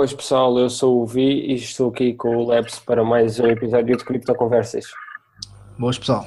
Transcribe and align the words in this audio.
Boas 0.00 0.14
pessoal, 0.14 0.58
eu 0.58 0.70
sou 0.70 1.02
o 1.02 1.06
Vi 1.06 1.52
e 1.52 1.56
estou 1.56 1.90
aqui 1.90 2.14
com 2.14 2.34
o 2.34 2.46
Labs 2.46 2.78
para 2.78 3.04
mais 3.04 3.38
um 3.38 3.44
episódio 3.48 3.98
de 3.98 4.02
Cripto 4.02 4.34
Conversas. 4.34 4.86
Boas 5.78 5.98
pessoal. 5.98 6.26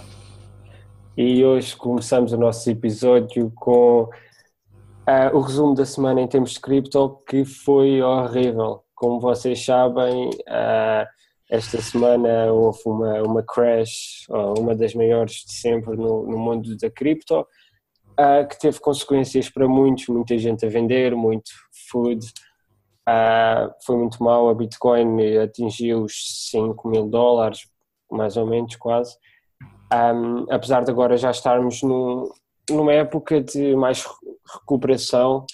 E 1.18 1.44
hoje 1.44 1.76
começamos 1.76 2.34
o 2.34 2.38
nosso 2.38 2.70
episódio 2.70 3.52
com 3.56 4.04
uh, 4.04 5.36
o 5.36 5.42
resumo 5.42 5.74
da 5.74 5.88
semana 5.88 6.22
em 6.22 6.28
termos 6.28 6.52
de 6.52 6.60
cripto 6.60 7.18
que 7.28 7.44
foi 7.46 8.00
horrível. 8.00 8.84
Como 8.94 9.20
vocês 9.20 9.66
sabem, 9.66 10.30
uh, 10.30 11.08
esta 11.50 11.82
semana 11.82 12.54
houve 12.54 12.78
uma, 12.86 13.24
uma 13.24 13.42
crash, 13.42 14.28
uma 14.56 14.76
das 14.76 14.94
maiores 14.94 15.46
de 15.48 15.52
sempre 15.52 15.98
no, 15.98 16.28
no 16.28 16.38
mundo 16.38 16.78
da 16.78 16.92
cripto, 16.92 17.40
uh, 17.40 18.48
que 18.48 18.60
teve 18.60 18.80
consequências 18.80 19.50
para 19.50 19.68
muitos, 19.68 20.10
muita 20.10 20.38
gente 20.38 20.64
a 20.64 20.70
vender, 20.70 21.16
muito 21.16 21.50
food, 21.90 22.24
Uh, 23.08 23.74
foi 23.86 23.98
muito 23.98 24.24
mal, 24.24 24.48
a 24.48 24.54
Bitcoin 24.54 25.38
atingiu 25.38 26.04
os 26.04 26.50
5 26.52 26.88
mil 26.88 27.10
dólares, 27.10 27.68
mais 28.10 28.38
ou 28.38 28.46
menos 28.46 28.76
quase, 28.78 29.18
um, 29.94 30.46
apesar 30.50 30.84
de 30.84 30.92
agora 30.92 31.18
já 31.18 31.30
estarmos 31.30 31.84
num, 31.84 32.32
numa 32.70 32.94
época 32.94 33.42
de 33.42 33.76
mais 33.76 34.06
recuperação, 34.52 35.46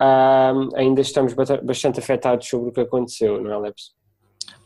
um, 0.00 0.76
ainda 0.76 1.00
estamos 1.00 1.34
bastante 1.62 2.00
afetados 2.00 2.46
sobre 2.48 2.70
o 2.70 2.72
que 2.72 2.80
aconteceu, 2.80 3.40
não 3.40 3.52
é, 3.52 3.58
Leps? 3.58 3.94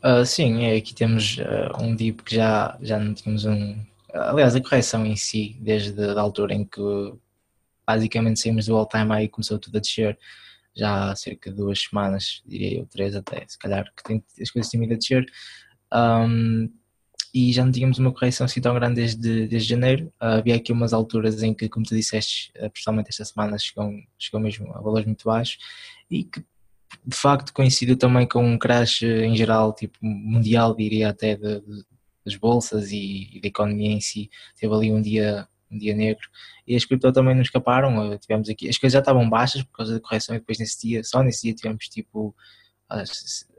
Uh, 0.03 0.25
sim, 0.25 0.65
é, 0.65 0.77
aqui 0.77 0.95
temos 0.95 1.39
uh, 1.39 1.83
um 1.83 1.95
dip 1.95 2.23
que 2.23 2.37
já, 2.37 2.77
já 2.81 2.99
não 2.99 3.15
tínhamos 3.15 3.45
um. 3.45 3.79
Aliás, 4.13 4.55
a 4.55 4.63
correção 4.63 5.05
em 5.05 5.17
si, 5.17 5.57
desde 5.61 6.01
a 6.03 6.21
altura 6.21 6.55
em 6.55 6.65
que 6.65 6.81
basicamente 7.87 8.41
saímos 8.41 8.67
do 8.67 8.77
all-time 8.77 9.09
high 9.09 9.25
e 9.25 9.29
começou 9.29 9.59
tudo 9.59 9.77
a 9.77 9.81
descer, 9.81 10.19
já 10.77 11.11
há 11.11 11.17
cerca 11.17 11.51
de 11.51 11.57
duas 11.57 11.81
semanas, 11.81 12.43
diria 12.47 12.79
eu, 12.79 12.87
três 12.87 13.15
até, 13.15 13.45
se 13.47 13.59
calhar, 13.59 13.85
que 13.97 14.03
tem, 14.03 14.25
as 14.41 14.51
coisas 14.51 14.71
têm 14.71 14.81
vindo 14.81 14.95
a 14.95 14.97
descer. 14.97 15.25
Um, 15.93 16.71
e 17.33 17.53
já 17.53 17.65
não 17.65 17.73
tínhamos 17.73 17.99
uma 17.99 18.13
correção 18.13 18.45
assim 18.45 18.61
tão 18.61 18.75
grande 18.75 18.95
desde, 18.95 19.49
desde 19.49 19.69
janeiro. 19.69 20.07
Uh, 20.21 20.39
havia 20.39 20.55
aqui 20.55 20.73
umas 20.73 20.93
alturas 20.93 21.43
em 21.43 21.53
que, 21.53 21.69
como 21.69 21.85
tu 21.85 21.95
disseste, 21.95 22.53
uh, 22.57 22.71
principalmente 22.71 23.09
esta 23.11 23.25
semana, 23.25 23.59
chegou, 23.59 23.91
chegou 24.17 24.41
mesmo 24.41 24.73
a 24.73 24.81
valores 24.81 25.05
muito 25.05 25.25
baixos 25.25 25.59
e 26.09 26.25
que 26.25 26.45
de 27.05 27.17
facto 27.17 27.53
coincidiu 27.53 27.97
também 27.97 28.27
com 28.27 28.45
um 28.45 28.57
crash 28.57 29.03
em 29.03 29.35
geral, 29.37 29.75
tipo 29.75 29.99
mundial, 30.01 30.77
diria 30.77 31.09
até, 31.11 31.35
de, 31.35 31.61
de, 31.61 31.85
das 32.25 32.37
bolsas 32.37 32.93
e, 32.93 33.29
e 33.33 33.41
da 33.41 33.49
economia 33.49 33.91
em 33.91 34.01
si. 34.01 34.31
Teve 34.59 34.73
ali 34.73 34.93
um 34.93 35.03
dia 35.03 35.49
um 35.75 35.79
dia 35.79 35.95
negro, 35.95 36.29
e 36.67 36.77
as 36.77 36.85
cripto 36.85 37.13
também 37.13 37.35
não 37.35 37.43
escaparam, 37.43 38.13
eh, 38.13 38.19
tivemos 38.19 38.49
aqui, 38.49 38.69
as 38.69 38.79
coisas 38.79 38.95
já 38.95 39.01
estavam 39.01 39.29
baixas 39.29 39.63
por 39.63 39.73
causa 39.73 39.95
da 39.95 40.01
correção 40.01 40.35
e 40.35 40.39
depois 40.39 40.59
nesse 40.59 40.81
dia, 40.87 41.05
só 41.05 41.23
nesse 41.23 41.43
dia 41.43 41.55
tivemos 41.55 41.89
tipo, 41.89 42.35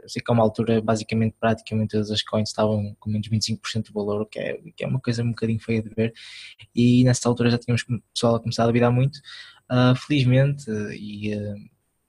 sei 0.07 0.21
que 0.21 0.31
a 0.31 0.33
uma 0.33 0.43
altura 0.43 0.81
basicamente 0.81 1.35
praticamente 1.39 1.91
todas 1.91 2.11
as 2.11 2.21
coins 2.21 2.49
estavam 2.49 2.95
com 2.99 3.09
menos 3.09 3.27
25% 3.27 3.87
do 3.87 3.93
valor, 3.93 4.21
o 4.21 4.25
que 4.25 4.39
é, 4.39 4.59
que 4.75 4.83
é 4.83 4.87
uma 4.87 4.99
coisa 4.99 5.23
um 5.23 5.29
bocadinho 5.29 5.59
feia 5.59 5.81
de 5.81 5.89
ver, 5.89 6.13
e 6.75 7.03
nessa 7.03 7.27
altura 7.27 7.49
já 7.49 7.57
tínhamos 7.57 7.85
pessoal 8.13 8.35
a 8.35 8.39
começar 8.39 8.65
a 8.65 8.71
virar 8.71 8.91
muito, 8.91 9.17
uh, 9.71 9.95
felizmente, 9.95 10.69
e 10.97 11.35
uh, 11.35 11.55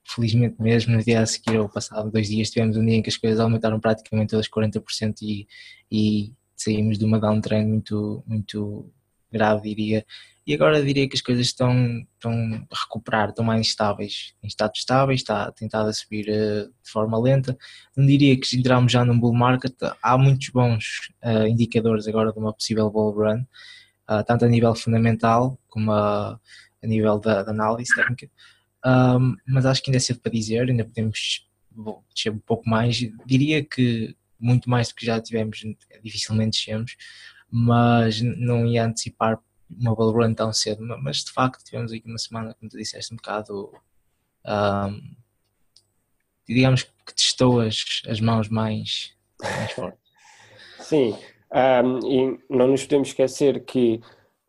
felizmente 0.05 0.61
mesmo, 0.61 0.95
no 0.95 1.03
dia 1.03 1.21
a 1.21 1.27
seguir 1.27 1.59
ou 1.59 1.69
passado 1.69 2.11
dois 2.11 2.29
dias 2.29 2.51
tivemos 2.51 2.77
um 2.77 2.85
dia 2.85 2.97
em 2.97 3.03
que 3.03 3.09
as 3.11 3.17
coisas 3.17 3.41
aumentaram 3.41 3.81
praticamente 3.81 4.31
todas 4.31 4.49
40% 4.49 5.17
e, 5.23 5.47
e 5.91 6.33
saímos 6.57 6.99
de 6.99 7.05
uma 7.05 7.19
downtrend 7.19 7.69
muito, 7.69 8.23
muito 8.27 8.91
grave, 9.33 9.69
diria. 9.69 10.05
E 10.47 10.55
agora 10.55 10.83
diria 10.83 11.09
que 11.09 11.17
as 11.17 11.21
coisas 11.21 11.47
estão, 11.47 12.07
estão 12.15 12.67
a 12.71 12.81
recuperar, 12.81 13.31
estão 13.31 13.45
mais 13.45 13.67
estáveis, 13.67 14.33
em 14.43 14.47
estado 14.47 14.73
estável, 14.77 15.13
está 15.13 15.51
tentado 15.51 15.89
a 15.89 15.93
subir 15.93 16.29
uh, 16.29 16.69
de 16.69 16.91
forma 16.91 17.21
lenta. 17.21 17.59
Não 17.97 18.07
diria 18.07 18.39
que 18.39 18.57
entramos 18.57 18.93
já 18.93 19.05
num 19.05 19.19
bull 19.19 19.35
market, 19.35 19.75
há 20.01 20.17
muitos 20.17 20.51
bons 20.51 21.11
uh, 21.25 21.49
indicadores 21.49 22.07
agora 22.07 22.33
de 22.33 22.39
uma 22.39 22.53
possível 22.53 22.89
bull 22.89 23.11
run, 23.11 23.41
uh, 24.09 24.23
tanto 24.25 24.45
a 24.45 24.49
nível 24.49 24.73
fundamental 24.77 25.59
como 25.67 25.91
a, 25.91 26.39
a 26.83 26.87
nível 26.87 27.19
da, 27.19 27.43
da 27.43 27.51
análise 27.51 27.93
técnica. 27.93 28.31
Um, 28.85 29.37
mas 29.49 29.67
acho 29.67 29.83
que 29.83 29.91
ainda 29.91 29.97
é 29.97 30.01
cedo 30.01 30.21
para 30.21 30.31
dizer, 30.31 30.69
ainda 30.69 30.85
podemos 30.85 31.45
descer 32.15 32.31
um 32.31 32.39
pouco 32.39 32.71
mais. 32.71 32.97
Diria 33.27 33.65
que 33.65 34.15
muito 34.39 34.71
mais 34.71 34.89
do 34.89 34.95
que 34.95 35.05
já 35.05 35.21
tivemos, 35.21 35.61
dificilmente 36.05 36.59
descemos, 36.59 36.97
mas 37.51 38.21
não 38.21 38.67
ia 38.67 38.85
antecipar 38.85 39.39
uma 39.69 39.93
run 39.93 40.35
tão 40.35 40.53
cedo, 40.53 40.83
mas 41.03 41.25
de 41.25 41.33
facto 41.33 41.65
tivemos 41.65 41.93
aqui 41.93 42.07
uma 42.07 42.19
semana, 42.19 42.55
como 42.55 42.71
tu 42.71 42.77
disseste, 42.77 43.13
um 43.13 43.17
bocado 43.17 43.73
um, 44.47 45.17
digamos 46.49 46.83
que 46.85 47.15
testou 47.15 47.61
as, 47.61 48.03
as 48.09 48.21
mãos 48.21 48.49
mais, 48.49 49.13
mais 49.43 49.73
fortes. 49.73 50.01
Sim, 50.81 51.17
um, 51.53 51.99
e 52.07 52.41
não 52.49 52.69
nos 52.69 52.85
podemos 52.85 53.09
esquecer 53.09 53.65
que 53.65 54.01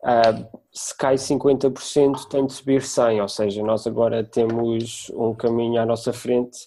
uh, 0.02 0.60
se 0.72 0.96
cai 0.96 1.16
50% 1.16 2.28
tem 2.28 2.46
de 2.46 2.52
subir 2.52 2.82
100%, 2.82 3.22
ou 3.22 3.28
seja, 3.28 3.62
nós 3.62 3.86
agora 3.86 4.22
temos 4.22 5.10
um 5.14 5.34
caminho 5.34 5.80
à 5.80 5.86
nossa 5.86 6.12
frente 6.12 6.58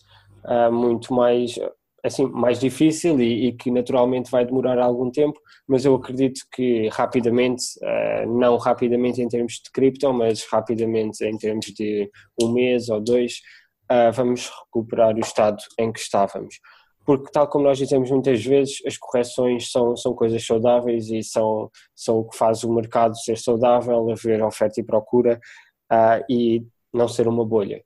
uh, 0.44 0.72
muito 0.72 1.14
mais 1.14 1.58
assim, 2.04 2.26
mais 2.28 2.60
difícil 2.60 3.20
e, 3.22 3.48
e, 3.48 3.54
que 3.54 3.70
naturalmente 3.70 4.32
vai 4.32 4.46
demorar 4.46 4.80
algum 4.80 5.12
tempo, 5.12 5.40
mas 5.68 5.86
eu 5.86 5.96
acredito 5.96 6.42
que 6.52 6.88
rapidamente, 6.90 7.64
uh, 7.82 8.40
não 8.40 8.58
rapidamente 8.58 9.22
em 9.22 9.28
termos 9.28 9.54
de 9.54 9.72
cripto, 9.72 10.12
mas 10.14 10.44
rapidamente 10.46 11.24
em 11.24 11.38
termos 11.38 11.66
de 11.68 12.10
um 12.42 12.52
mês 12.54 12.90
ou 12.90 13.00
dois, 13.00 13.42
uh, 13.92 14.12
vamos 14.14 14.50
recuperar 14.66 15.16
o 15.16 15.20
estado 15.20 15.58
em 15.80 15.92
que 15.92 16.00
estávamos. 16.00 16.60
Porque, 17.06 17.32
tal 17.32 17.48
como 17.48 17.66
nós 17.66 17.78
dizemos 17.78 18.12
muitas 18.12 18.44
vezes, 18.44 18.78
as 18.86 18.98
correções 18.98 19.72
são, 19.72 19.96
são 19.96 20.14
coisas 20.14 20.46
saudáveis 20.46 21.10
e 21.10 21.24
são, 21.24 21.70
são 21.96 22.20
o 22.20 22.30
que 22.30 22.38
faz 22.38 22.64
o 22.64 22.74
mercado 22.74 23.18
ser 23.18 23.38
saudável, 23.38 24.10
haver 24.12 24.44
oferta 24.44 24.80
e 24.80 24.84
procura 24.84 25.40
uh, 25.92 26.24
e 26.30 26.64
não 26.94 27.08
ser 27.08 27.28
uma 27.28 27.46
bolha. 27.46 27.84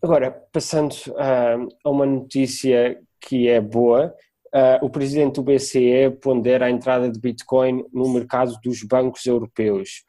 Agora, 0.00 0.30
passando 0.52 0.94
a 1.18 1.90
uma 1.90 2.06
notícia 2.06 3.00
que 3.20 3.48
é 3.48 3.60
boa. 3.60 4.14
Uh, 4.48 4.86
o 4.86 4.90
presidente 4.90 5.34
do 5.34 5.42
BCE 5.42 6.10
pondera 6.22 6.66
a 6.66 6.70
entrada 6.70 7.10
de 7.10 7.20
Bitcoin 7.20 7.84
no 7.92 8.08
mercado 8.08 8.58
dos 8.64 8.82
bancos 8.82 9.26
europeus. 9.26 10.04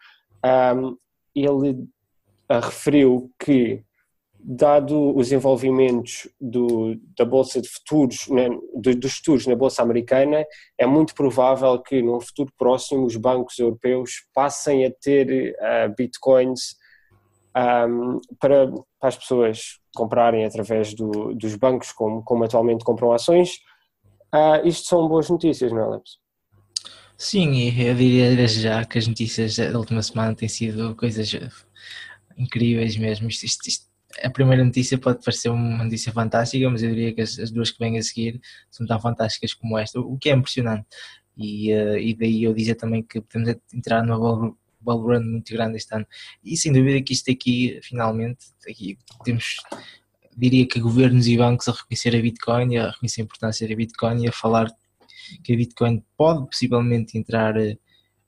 Um, 0.45 0.95
ele 1.35 1.71
uh, 1.71 2.59
referiu 2.61 3.29
que, 3.37 3.83
dado 4.39 5.13
os 5.15 5.33
envolvimentos 5.33 6.29
do, 6.39 6.95
da 7.17 7.25
Bolsa 7.25 7.61
de 7.61 7.67
Futuros, 7.67 8.29
né, 8.29 8.47
do, 8.75 8.95
dos 8.95 9.17
futuros 9.17 9.45
na 9.45 9.55
Bolsa 9.55 9.83
Americana, 9.83 10.45
é 10.77 10.85
muito 10.85 11.13
provável 11.13 11.77
que 11.81 12.01
num 12.01 12.21
futuro 12.21 12.51
próximo 12.57 13.05
os 13.05 13.17
bancos 13.17 13.59
europeus 13.59 14.25
passem 14.33 14.85
a 14.85 14.91
ter 14.91 15.53
uh, 15.55 15.93
Bitcoins 15.97 16.77
um, 17.59 18.19
para, 18.39 18.67
para 18.99 19.09
as 19.09 19.17
pessoas 19.17 19.79
comprarem 19.95 20.45
através 20.45 20.93
do, 20.93 21.33
dos 21.33 21.55
bancos, 21.55 21.91
como, 21.91 22.23
como 22.23 22.43
atualmente 22.43 22.83
compram 22.83 23.11
ações. 23.11 23.59
Uh, 24.33 24.65
isto 24.65 24.87
são 24.87 25.07
boas 25.07 25.29
notícias, 25.29 25.71
não 25.71 25.83
é, 25.83 25.87
Leps? 25.89 26.17
Sim, 27.17 27.69
eu 27.77 27.95
diria 27.95 28.33
desde 28.35 28.61
já 28.61 28.85
que 28.85 28.97
as 28.97 29.07
notícias 29.07 29.57
da 29.57 29.77
última 29.77 30.01
semana 30.01 30.33
têm 30.33 30.47
sido 30.47 30.95
coisas 30.95 31.29
incríveis 32.37 32.95
mesmo. 32.95 33.27
Isto, 33.27 33.45
isto, 33.45 33.67
isto, 33.67 33.85
a 34.23 34.29
primeira 34.29 34.63
notícia 34.63 34.97
pode 34.97 35.23
parecer 35.23 35.49
uma 35.49 35.83
notícia 35.83 36.13
fantástica, 36.13 36.69
mas 36.69 36.81
eu 36.81 36.89
diria 36.89 37.13
que 37.13 37.21
as, 37.21 37.37
as, 37.37 37.51
duas 37.51 37.71
que 37.71 37.79
vêm 37.79 37.97
a 37.97 38.01
seguir 38.01 38.39
são 38.71 38.87
tão 38.87 38.99
fantásticas 39.01 39.53
como 39.53 39.77
esta, 39.77 39.99
o 39.99 40.17
que 40.17 40.29
é 40.29 40.33
impressionante. 40.33 40.87
E, 41.35 41.73
uh, 41.73 41.97
e 41.97 42.15
daí 42.15 42.43
eu 42.43 42.53
dizer 42.53 42.75
também 42.75 43.03
que 43.03 43.19
podemos 43.19 43.55
entrar 43.73 44.01
numa 44.03 44.55
ball 44.81 45.01
run 45.01 45.23
muito 45.23 45.53
grande 45.53 45.77
este 45.77 45.93
ano. 45.95 46.05
E 46.43 46.57
sem 46.57 46.71
dúvida 46.71 47.01
que 47.01 47.13
isto 47.13 47.31
aqui, 47.31 47.79
finalmente, 47.83 48.47
aqui 48.67 48.97
temos, 49.23 49.57
diria 50.35 50.67
que 50.67 50.79
governos 50.79 51.27
e 51.27 51.37
bancos 51.37 51.67
a 51.67 51.71
reconhecer 51.71 52.15
a 52.15 52.21
Bitcoin, 52.21 52.77
a 52.77 52.91
reconhecer 52.91 53.21
a 53.21 53.23
importância 53.25 53.67
da 53.67 53.75
Bitcoin 53.75 54.23
e 54.23 54.27
a 54.27 54.31
falar 54.31 54.71
que 55.43 55.53
a 55.53 55.57
Bitcoin 55.57 56.03
pode 56.17 56.45
possivelmente 56.47 57.17
entrar 57.17 57.55
eh, 57.57 57.77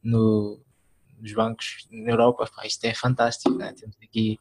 no, 0.04 0.62
nos 1.20 1.34
bancos 1.34 1.88
na 1.92 2.12
Europa. 2.12 2.50
Pá, 2.56 2.66
isto 2.66 2.84
é 2.86 2.94
fantástico, 2.94 3.56
né? 3.56 3.74
temos 3.74 3.96
aqui. 4.02 4.40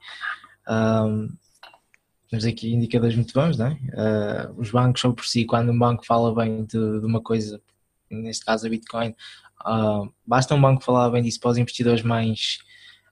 Um, 0.69 1.29
temos 2.29 2.45
aqui 2.45 2.73
indicadores 2.73 3.17
muito 3.17 3.35
bons, 3.35 3.59
não 3.59 3.67
é? 3.67 3.73
Uh, 3.73 4.61
os 4.61 4.71
bancos 4.71 5.01
são 5.01 5.13
por 5.13 5.27
si, 5.27 5.45
quando 5.45 5.73
um 5.73 5.79
banco 5.79 6.07
fala 6.07 6.33
bem 6.33 6.65
de, 6.65 7.01
de 7.01 7.05
uma 7.05 7.21
coisa, 7.21 7.61
neste 8.09 8.45
caso 8.45 8.67
a 8.67 8.71
Bitcoin, 8.71 9.17
Uh, 9.67 10.13
basta 10.27 10.55
um 10.55 10.61
banco 10.61 10.83
falar 10.83 11.11
bem 11.11 11.23
disso 11.23 11.41
para 11.41 11.51
os 11.51 11.59
investidores 11.59 12.03
mais 12.03 12.59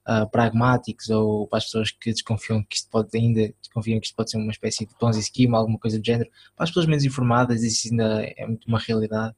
uh, 0.08 0.28
pragmáticos 0.30 1.10
ou 1.10 1.46
para 1.46 1.58
as 1.58 1.64
pessoas 1.64 1.90
que 1.90 2.10
desconfiam 2.12 2.64
que 2.64 2.76
isto 2.76 2.88
pode 2.90 3.08
ainda 3.14 3.52
desconfiam 3.60 4.00
que 4.00 4.06
isto 4.06 4.16
pode 4.16 4.30
ser 4.30 4.38
uma 4.38 4.50
espécie 4.50 4.86
de 4.86 4.94
Ponzi 4.98 5.22
scheme, 5.22 5.54
alguma 5.54 5.78
coisa 5.78 5.98
do 5.98 6.04
género. 6.04 6.30
Para 6.56 6.64
as 6.64 6.70
pessoas 6.70 6.86
menos 6.86 7.04
informadas, 7.04 7.62
isso 7.62 7.88
ainda 7.88 8.22
é 8.22 8.46
muito 8.46 8.66
uma 8.66 8.78
realidade 8.78 9.34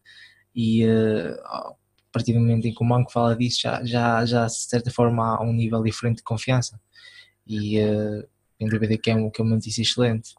e 0.55 0.87
uh, 0.87 1.35
a 1.47 1.75
partir 2.13 2.33
do 2.33 2.41
momento 2.41 2.67
em 2.67 2.75
que 2.75 2.83
o 2.83 2.89
banco 2.89 3.13
fala 3.13 3.37
disso, 3.37 3.61
já, 3.63 3.85
já, 3.85 4.25
já 4.25 4.47
de 4.47 4.55
certa 4.55 4.91
forma 4.91 5.37
há 5.37 5.43
um 5.43 5.53
nível 5.53 5.83
diferente 5.83 6.19
de 6.19 6.23
confiança 6.25 6.81
e 7.47 7.81
uh, 7.81 8.27
sem 8.59 8.69
dúvida 8.69 8.97
que 8.99 9.11
é, 9.11 9.31
que 9.31 9.41
é 9.41 9.45
uma 9.45 9.55
notícia 9.55 9.83
excelente. 9.83 10.35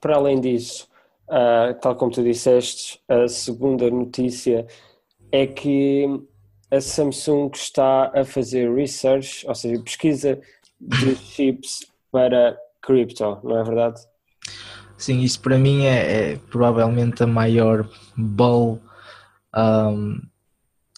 Para 0.00 0.16
além 0.16 0.40
disso, 0.40 0.88
uh, 1.28 1.78
tal 1.80 1.94
como 1.96 2.10
tu 2.10 2.22
disseste, 2.22 3.00
a 3.08 3.28
segunda 3.28 3.90
notícia 3.90 4.66
é 5.30 5.46
que 5.46 6.06
a 6.70 6.80
Samsung 6.80 7.50
está 7.54 8.10
a 8.14 8.24
fazer 8.24 8.72
research, 8.74 9.46
ou 9.46 9.54
seja, 9.54 9.82
pesquisa 9.82 10.40
de 10.80 11.14
chips 11.24 11.86
para 12.10 12.56
cripto, 12.82 13.38
não 13.42 13.58
é 13.58 13.64
verdade? 13.64 14.00
Sim, 14.96 15.20
isso 15.20 15.40
para 15.40 15.58
mim 15.58 15.86
é, 15.86 16.32
é 16.32 16.36
provavelmente 16.50 17.22
a 17.22 17.26
maior 17.26 17.88
bull 18.16 18.80
um, 19.56 20.20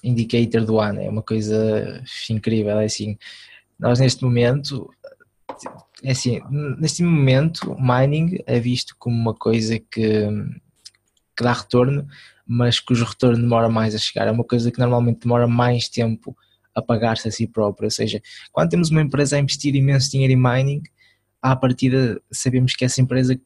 indicator 0.02 0.64
do 0.64 0.78
ano, 0.78 1.00
é 1.00 1.08
uma 1.08 1.22
coisa 1.22 2.02
incrível, 2.30 2.78
é 2.78 2.84
assim, 2.84 3.18
nós 3.78 3.98
neste 3.98 4.24
momento, 4.24 4.90
é 6.02 6.10
assim, 6.10 6.40
neste 6.78 7.02
momento 7.02 7.76
mining 7.80 8.38
é 8.46 8.60
visto 8.60 8.94
como 8.98 9.16
uma 9.16 9.34
coisa 9.34 9.78
que, 9.78 10.28
que 11.36 11.42
dá 11.42 11.52
retorno, 11.52 12.06
mas 12.46 12.78
cujo 12.78 13.04
retorno 13.04 13.42
demora 13.42 13.68
mais 13.68 13.94
a 13.94 13.98
chegar, 13.98 14.28
é 14.28 14.30
uma 14.30 14.44
coisa 14.44 14.70
que 14.70 14.78
normalmente 14.78 15.20
demora 15.20 15.46
mais 15.46 15.88
tempo 15.88 16.36
a 16.74 16.82
pagar-se 16.82 17.26
a 17.26 17.30
si 17.30 17.46
próprio, 17.46 17.86
ou 17.86 17.90
seja, 17.90 18.20
quando 18.52 18.68
temos 18.68 18.90
uma 18.90 19.00
empresa 19.00 19.36
a 19.36 19.40
investir 19.40 19.74
imenso 19.74 20.10
dinheiro 20.10 20.32
em 20.32 20.36
mining, 20.36 20.82
à 21.40 21.56
partida 21.56 22.20
sabemos 22.30 22.74
que 22.74 22.84
essa 22.84 23.00
empresa 23.00 23.40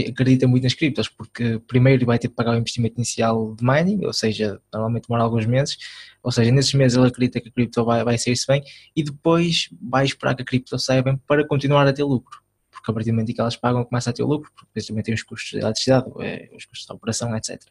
acredita 0.00 0.46
muito 0.46 0.64
nas 0.64 0.74
criptos, 0.74 1.08
porque 1.08 1.60
primeiro 1.66 2.04
vai 2.06 2.18
ter 2.18 2.28
que 2.28 2.34
pagar 2.34 2.52
o 2.52 2.58
investimento 2.58 2.96
inicial 2.96 3.54
de 3.54 3.64
mining, 3.64 4.04
ou 4.04 4.12
seja, 4.12 4.60
normalmente 4.72 5.06
demora 5.08 5.24
alguns 5.24 5.46
meses, 5.46 5.76
ou 6.22 6.32
seja, 6.32 6.50
nesses 6.50 6.74
meses 6.74 6.96
ele 6.96 7.06
acredita 7.06 7.40
que 7.40 7.48
a 7.48 7.52
cripto 7.52 7.84
vai, 7.84 8.02
vai 8.02 8.18
sair-se 8.18 8.46
bem 8.46 8.62
e 8.96 9.02
depois 9.02 9.68
vai 9.80 10.04
esperar 10.04 10.34
que 10.34 10.42
a 10.42 10.44
cripto 10.44 10.78
saia 10.78 11.02
bem 11.02 11.16
para 11.26 11.46
continuar 11.46 11.86
a 11.86 11.92
ter 11.92 12.04
lucro, 12.04 12.42
porque 12.70 12.90
a 12.90 12.94
partir 12.94 13.10
do 13.10 13.14
momento 13.14 13.30
em 13.30 13.34
que 13.34 13.40
elas 13.40 13.56
pagam 13.56 13.84
começa 13.84 14.10
a 14.10 14.12
ter 14.12 14.24
lucro, 14.24 14.50
porque 14.52 14.66
depois 14.66 14.86
também 14.86 15.02
tem 15.02 15.14
os 15.14 15.22
custos 15.22 15.50
de 15.50 15.58
eletricidade, 15.58 16.06
é, 16.20 16.50
os 16.54 16.66
custos 16.66 16.86
da 16.86 16.94
operação, 16.94 17.34
etc. 17.36 17.62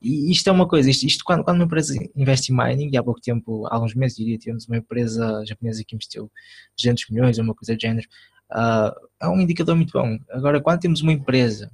E 0.00 0.30
isto 0.30 0.48
é 0.48 0.52
uma 0.52 0.68
coisa, 0.68 0.88
isto, 0.88 1.04
isto 1.06 1.24
quando, 1.24 1.44
quando 1.44 1.56
uma 1.56 1.64
empresa 1.64 1.94
investe 2.14 2.52
em 2.52 2.56
mining, 2.56 2.90
e 2.92 2.96
há 2.96 3.02
pouco 3.02 3.20
tempo, 3.20 3.66
há 3.66 3.74
alguns 3.74 3.94
meses, 3.94 4.16
diria, 4.16 4.38
temos 4.38 4.66
uma 4.66 4.76
empresa 4.76 5.44
japonesa 5.44 5.82
que 5.84 5.96
investiu 5.96 6.30
200 6.76 7.10
milhões 7.10 7.38
ou 7.38 7.44
uma 7.44 7.54
coisa 7.54 7.74
do 7.74 7.80
género, 7.80 8.06
uh, 8.52 8.92
é 9.20 9.28
um 9.28 9.40
indicador 9.40 9.76
muito 9.76 9.92
bom. 9.92 10.18
Agora, 10.30 10.60
quando 10.60 10.80
temos 10.80 11.00
uma 11.00 11.12
empresa 11.12 11.70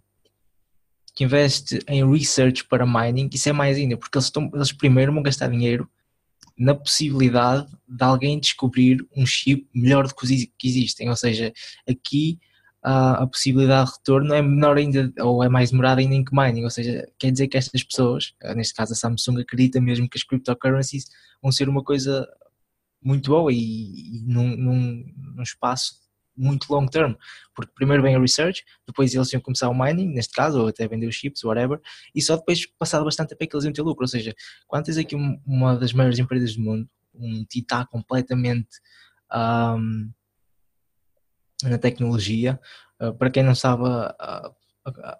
que 1.14 1.24
investe 1.24 1.80
em 1.88 2.08
research 2.08 2.64
para 2.66 2.86
mining, 2.86 3.28
isso 3.32 3.48
é 3.48 3.52
mais 3.52 3.76
ainda, 3.76 3.96
porque 3.96 4.16
eles, 4.16 4.26
estão, 4.26 4.50
eles 4.54 4.72
primeiro 4.72 5.12
vão 5.12 5.22
gastar 5.22 5.48
dinheiro 5.48 5.88
na 6.56 6.74
possibilidade 6.74 7.66
de 7.88 8.04
alguém 8.04 8.38
descobrir 8.38 9.06
um 9.16 9.24
chip 9.24 9.66
melhor 9.74 10.06
do 10.06 10.14
que 10.14 10.24
os 10.24 10.30
que 10.30 10.68
existem, 10.68 11.08
ou 11.08 11.16
seja, 11.16 11.52
aqui 11.88 12.38
a, 12.82 13.22
a 13.22 13.26
possibilidade 13.26 13.90
de 13.90 13.96
retorno 13.96 14.34
é 14.34 14.42
menor 14.42 14.76
ainda, 14.76 15.12
ou 15.20 15.42
é 15.42 15.48
mais 15.48 15.70
demorada 15.70 16.00
ainda 16.00 16.14
em 16.14 16.24
que 16.24 16.34
mining, 16.34 16.64
ou 16.64 16.70
seja, 16.70 17.06
quer 17.18 17.30
dizer 17.30 17.48
que 17.48 17.56
estas 17.56 17.82
pessoas, 17.82 18.34
neste 18.54 18.74
caso 18.74 18.92
a 18.92 18.96
Samsung 18.96 19.40
acredita 19.40 19.80
mesmo 19.80 20.08
que 20.08 20.18
as 20.18 20.24
cryptocurrencies 20.24 21.06
vão 21.42 21.50
ser 21.50 21.68
uma 21.68 21.82
coisa 21.82 22.28
muito 23.02 23.30
boa 23.30 23.52
e, 23.52 23.56
e 23.56 24.22
num, 24.26 24.56
num, 24.56 25.04
num 25.34 25.42
espaço 25.42 25.94
muito 26.40 26.72
long 26.72 26.86
term, 26.86 27.14
porque 27.54 27.72
primeiro 27.74 28.02
vem 28.02 28.14
a 28.14 28.18
research, 28.18 28.64
depois 28.86 29.14
eles 29.14 29.32
iam 29.32 29.40
começar 29.40 29.68
o 29.68 29.74
mining, 29.74 30.08
neste 30.08 30.32
caso, 30.32 30.60
ou 30.60 30.68
até 30.68 30.88
vender 30.88 31.06
os 31.06 31.14
chips, 31.14 31.44
whatever, 31.44 31.80
e 32.14 32.22
só 32.22 32.36
depois, 32.36 32.66
passado 32.78 33.04
bastante 33.04 33.28
tempo, 33.28 33.44
é 33.44 33.46
que 33.46 33.54
eles 33.54 33.64
iam 33.64 33.72
ter 33.72 33.82
lucro. 33.82 34.04
Ou 34.04 34.08
seja, 34.08 34.34
quando 34.66 34.86
tens 34.86 34.96
aqui 34.96 35.14
uma 35.14 35.76
das 35.76 35.92
maiores 35.92 36.18
empresas 36.18 36.56
do 36.56 36.62
mundo, 36.62 36.88
um 37.14 37.44
titã 37.44 37.84
completamente 37.84 38.68
um, 39.32 40.10
na 41.64 41.78
tecnologia, 41.78 42.58
uh, 43.00 43.12
para 43.14 43.30
quem 43.30 43.42
não 43.42 43.54
sabe, 43.54 43.84
a, 43.86 44.50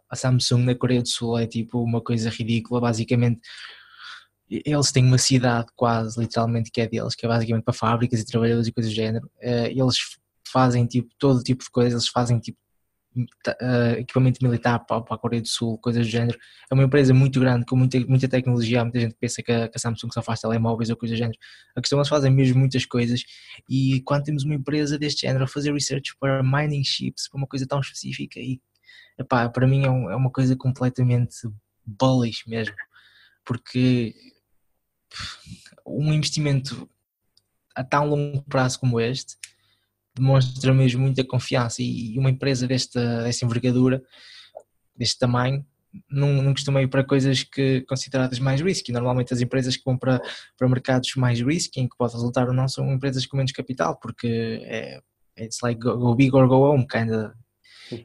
a 0.09 0.17
Samsung 0.17 0.65
na 0.65 0.75
Coreia 0.75 1.03
do 1.03 1.09
Sul 1.09 1.39
é 1.39 1.47
tipo 1.47 1.83
uma 1.83 2.01
coisa 2.01 2.31
ridícula, 2.31 2.81
basicamente 2.81 3.41
eles 4.51 4.91
têm 4.91 5.05
uma 5.05 5.19
cidade 5.19 5.69
quase 5.77 6.19
literalmente 6.19 6.73
que 6.73 6.81
é 6.81 6.89
deles, 6.89 7.15
que 7.15 7.25
é 7.25 7.29
basicamente 7.29 7.63
para 7.63 7.73
fábricas 7.73 8.21
e 8.21 8.27
trabalhadores 8.27 8.67
e 8.67 8.73
coisas 8.73 8.93
do 8.93 8.97
género. 8.97 9.31
Uh, 9.37 9.67
eles 9.67 10.19
fazem 10.50 10.87
tipo 10.87 11.11
todo 11.19 11.43
tipo 11.43 11.64
de 11.64 11.70
coisas, 11.70 11.93
eles 11.93 12.08
fazem 12.08 12.38
tipo 12.38 12.58
uh, 13.17 13.99
equipamento 13.99 14.38
militar 14.43 14.79
para, 14.81 15.02
para, 15.02 15.17
a 15.17 15.19
Coreia 15.19 15.43
do 15.43 15.49
Sul, 15.49 15.79
coisas 15.79 16.06
do 16.06 16.11
género. 16.11 16.38
É 16.70 16.75
uma 16.75 16.85
empresa 16.85 17.12
muito 17.12 17.41
grande, 17.41 17.67
com 17.67 17.76
muita, 17.76 17.99
muita 18.00 18.29
tecnologia. 18.29 18.82
Muita 18.85 19.00
gente 19.00 19.17
pensa 19.19 19.43
que 19.43 19.50
a, 19.50 19.69
que 19.69 19.76
a 19.76 19.79
Samsung 19.79 20.11
só 20.12 20.23
faz 20.23 20.41
telemóveis 20.41 20.91
ou 20.91 20.97
coisas 20.97 21.17
do 21.17 21.19
género. 21.19 21.38
A 21.75 21.81
questão 21.81 21.99
é 21.99 21.99
que 21.99 22.02
eles 22.02 22.08
fazem 22.08 22.31
mesmo 22.31 22.58
muitas 22.58 22.85
coisas. 22.87 23.23
E 23.69 24.00
quando 24.02 24.25
temos 24.25 24.44
uma 24.44 24.55
empresa 24.55 24.99
deste 24.99 25.23
género 25.23 25.44
a 25.44 25.49
fazer 25.49 25.73
research 25.73 26.17
para 26.19 26.43
mining 26.43 26.85
chips, 26.85 27.29
para 27.29 27.38
uma 27.38 27.47
coisa 27.47 27.67
tão 27.67 27.81
específica, 27.81 28.38
e 28.38 28.61
epá, 29.19 29.49
para 29.49 29.67
mim 29.67 29.85
é, 29.85 29.91
um, 29.91 30.11
é 30.11 30.17
uma 30.17 30.31
coisa 30.31 30.56
completamente 30.56 31.37
bullish 31.85 32.49
mesmo. 32.49 32.76
Porque 33.44 34.14
um 35.85 36.12
investimento 36.12 36.88
a 37.75 37.82
tão 37.82 38.06
longo 38.08 38.43
prazo 38.43 38.79
como 38.79 39.00
este 39.00 39.37
demonstra 40.21 40.73
mesmo 40.73 41.03
muita 41.03 41.25
confiança 41.25 41.83
e 41.83 42.19
uma 42.19 42.31
empresa 42.31 42.67
desta, 42.67 43.23
desta 43.23 43.45
envergadura, 43.45 44.03
deste 44.97 45.19
tamanho, 45.19 45.65
não, 46.09 46.43
não 46.43 46.53
costuma 46.53 46.83
ir 46.83 46.89
para 46.89 47.03
coisas 47.03 47.43
que 47.43 47.81
consideradas 47.83 48.39
mais 48.39 48.61
risky. 48.61 48.93
Normalmente 48.93 49.35
as 49.35 49.41
empresas 49.41 49.77
que 49.77 49.85
vão 49.85 49.99
para, 49.99 50.21
para 50.57 50.69
mercados 50.69 51.15
mais 51.17 51.41
risky, 51.41 51.81
em 51.81 51.89
que 51.89 51.97
pode 51.97 52.13
resultar 52.13 52.47
ou 52.47 52.55
não, 52.55 52.69
são 52.69 52.93
empresas 52.93 53.27
com 53.27 53.37
menos 53.37 53.53
capital, 53.53 53.99
porque 53.99 54.61
é 54.65 55.01
it's 55.39 55.59
like 55.63 55.81
go, 55.81 55.97
go 55.97 56.15
big 56.15 56.35
or 56.35 56.47
go 56.47 56.71
home, 56.71 56.87
kinda. 56.87 57.35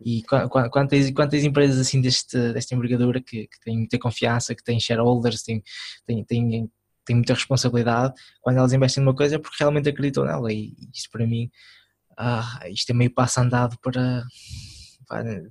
E 0.04 0.24
quantas, 0.24 1.12
quantas 1.12 1.44
empresas 1.44 1.80
assim 1.80 2.02
deste, 2.02 2.54
desta 2.54 2.74
envergadura 2.74 3.22
que, 3.22 3.48
que 3.48 3.60
têm 3.64 3.78
muita 3.78 4.00
confiança, 4.00 4.56
que 4.56 4.64
têm 4.64 4.80
shareholders, 4.80 5.44
têm, 5.44 5.62
têm, 6.08 6.24
têm, 6.24 6.72
têm 7.06 7.16
muita 7.16 7.36
responsabilidade, 7.36 8.16
quando 8.42 8.58
elas 8.58 8.74
investem 8.74 9.04
numa 9.04 9.16
coisa 9.16 9.36
é 9.36 9.38
porque 9.38 9.58
realmente 9.60 9.88
acreditam 9.88 10.26
nela 10.26 10.52
e 10.52 10.74
isso 10.92 11.08
para 11.12 11.28
mim 11.28 11.52
ah, 12.18 12.60
isto 12.70 12.90
é 12.92 12.94
meio 12.94 13.14
passo 13.14 13.40
andado 13.40 13.78
para, 13.82 14.24
para, 15.08 15.44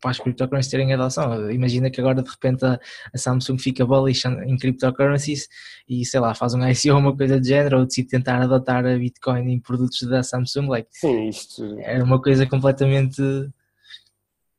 para 0.00 0.10
as 0.10 0.18
cryptocurrencies 0.18 0.70
terem 0.70 0.92
adoção. 0.92 1.50
Imagina 1.50 1.90
que 1.90 2.00
agora 2.00 2.22
de 2.22 2.30
repente 2.30 2.64
a, 2.64 2.78
a, 3.12 3.18
Samsung 3.18 3.58
fica 3.58 3.84
bullish 3.84 4.26
em 4.26 4.56
cryptocurrencies 4.56 5.48
e 5.88 6.04
sei 6.04 6.20
lá, 6.20 6.34
faz 6.34 6.54
um 6.54 6.66
ICO 6.66 6.92
ou 6.92 6.98
uma 6.98 7.16
coisa 7.16 7.38
do 7.38 7.46
género 7.46 7.78
ou 7.78 7.86
decide 7.86 8.08
tentar 8.08 8.42
adotar 8.42 8.84
a 8.86 8.96
Bitcoin 8.96 9.50
em 9.52 9.60
produtos 9.60 10.02
da 10.02 10.22
Samsung. 10.22 10.68
Like, 10.68 10.88
Sim, 10.92 11.28
isto 11.28 11.78
é 11.80 12.02
uma 12.02 12.20
coisa 12.20 12.46
completamente. 12.46 13.22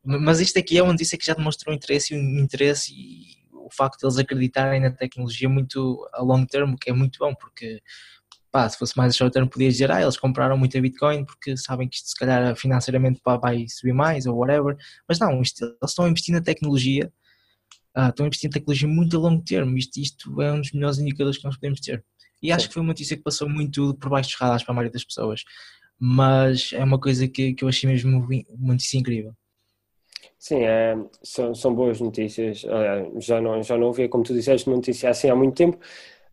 Mas 0.02 0.40
isto 0.40 0.58
aqui 0.58 0.78
é 0.78 0.82
onde 0.82 0.98
disse 0.98 1.16
que 1.18 1.26
já 1.26 1.34
demonstrou 1.34 1.74
interesse 1.74 2.14
interesse 2.14 2.92
e 2.94 3.40
o 3.52 3.68
facto 3.70 4.00
de 4.00 4.06
eles 4.06 4.18
acreditarem 4.18 4.80
na 4.80 4.90
tecnologia 4.90 5.48
muito 5.48 6.08
a 6.12 6.22
long 6.22 6.44
term, 6.44 6.74
que 6.74 6.90
é 6.90 6.92
muito 6.92 7.18
bom, 7.18 7.34
porque 7.34 7.80
pá, 8.50 8.68
se 8.68 8.78
fosse 8.78 8.96
mais 8.96 9.14
a 9.14 9.16
short 9.16 9.32
term 9.32 9.46
podias 9.46 9.74
dizer, 9.74 9.90
ah, 9.90 10.02
eles 10.02 10.16
compraram 10.16 10.56
muita 10.56 10.80
Bitcoin 10.80 11.24
porque 11.24 11.56
sabem 11.56 11.88
que 11.88 11.96
isto 11.96 12.08
se 12.08 12.16
calhar 12.16 12.54
financeiramente 12.56 13.20
vai 13.24 13.66
subir 13.68 13.92
mais 13.92 14.26
ou 14.26 14.36
whatever, 14.36 14.76
mas 15.08 15.18
não, 15.18 15.40
isto, 15.40 15.64
eles 15.64 15.90
estão 15.90 16.04
a 16.04 16.08
investir 16.08 16.34
na 16.34 16.40
tecnologia, 16.40 17.12
uh, 17.96 18.08
estão 18.08 18.24
a 18.24 18.26
investir 18.26 18.48
em 18.48 18.52
tecnologia 18.52 18.88
muito 18.88 19.16
a 19.16 19.20
longo 19.20 19.42
termo, 19.44 19.76
isto, 19.76 19.98
isto 19.98 20.42
é 20.42 20.52
um 20.52 20.60
dos 20.60 20.72
melhores 20.72 20.98
indicadores 20.98 21.38
que 21.38 21.44
nós 21.44 21.56
podemos 21.56 21.80
ter. 21.80 22.04
E 22.42 22.50
acho 22.50 22.62
Sim. 22.62 22.68
que 22.68 22.74
foi 22.74 22.82
uma 22.82 22.88
notícia 22.88 23.16
que 23.16 23.22
passou 23.22 23.48
muito 23.48 23.94
por 23.94 24.10
baixo 24.10 24.30
dos 24.30 24.38
radares 24.38 24.64
para 24.64 24.72
a 24.72 24.74
maioria 24.74 24.92
das 24.92 25.04
pessoas, 25.04 25.42
mas 25.98 26.70
é 26.72 26.82
uma 26.82 26.98
coisa 26.98 27.28
que, 27.28 27.54
que 27.54 27.62
eu 27.62 27.68
achei 27.68 27.88
mesmo 27.88 28.26
uma 28.58 28.72
notícia 28.72 28.98
incrível. 28.98 29.34
Sim, 30.38 30.62
é, 30.62 30.96
são, 31.22 31.54
são 31.54 31.74
boas 31.74 32.00
notícias. 32.00 32.64
Já 33.18 33.42
não, 33.42 33.62
já 33.62 33.76
não 33.76 33.88
ouvia, 33.88 34.08
como 34.08 34.24
tu 34.24 34.32
disseste, 34.32 34.66
uma 34.66 34.76
notícia 34.76 35.10
assim 35.10 35.28
há 35.28 35.36
muito 35.36 35.54
tempo. 35.54 35.78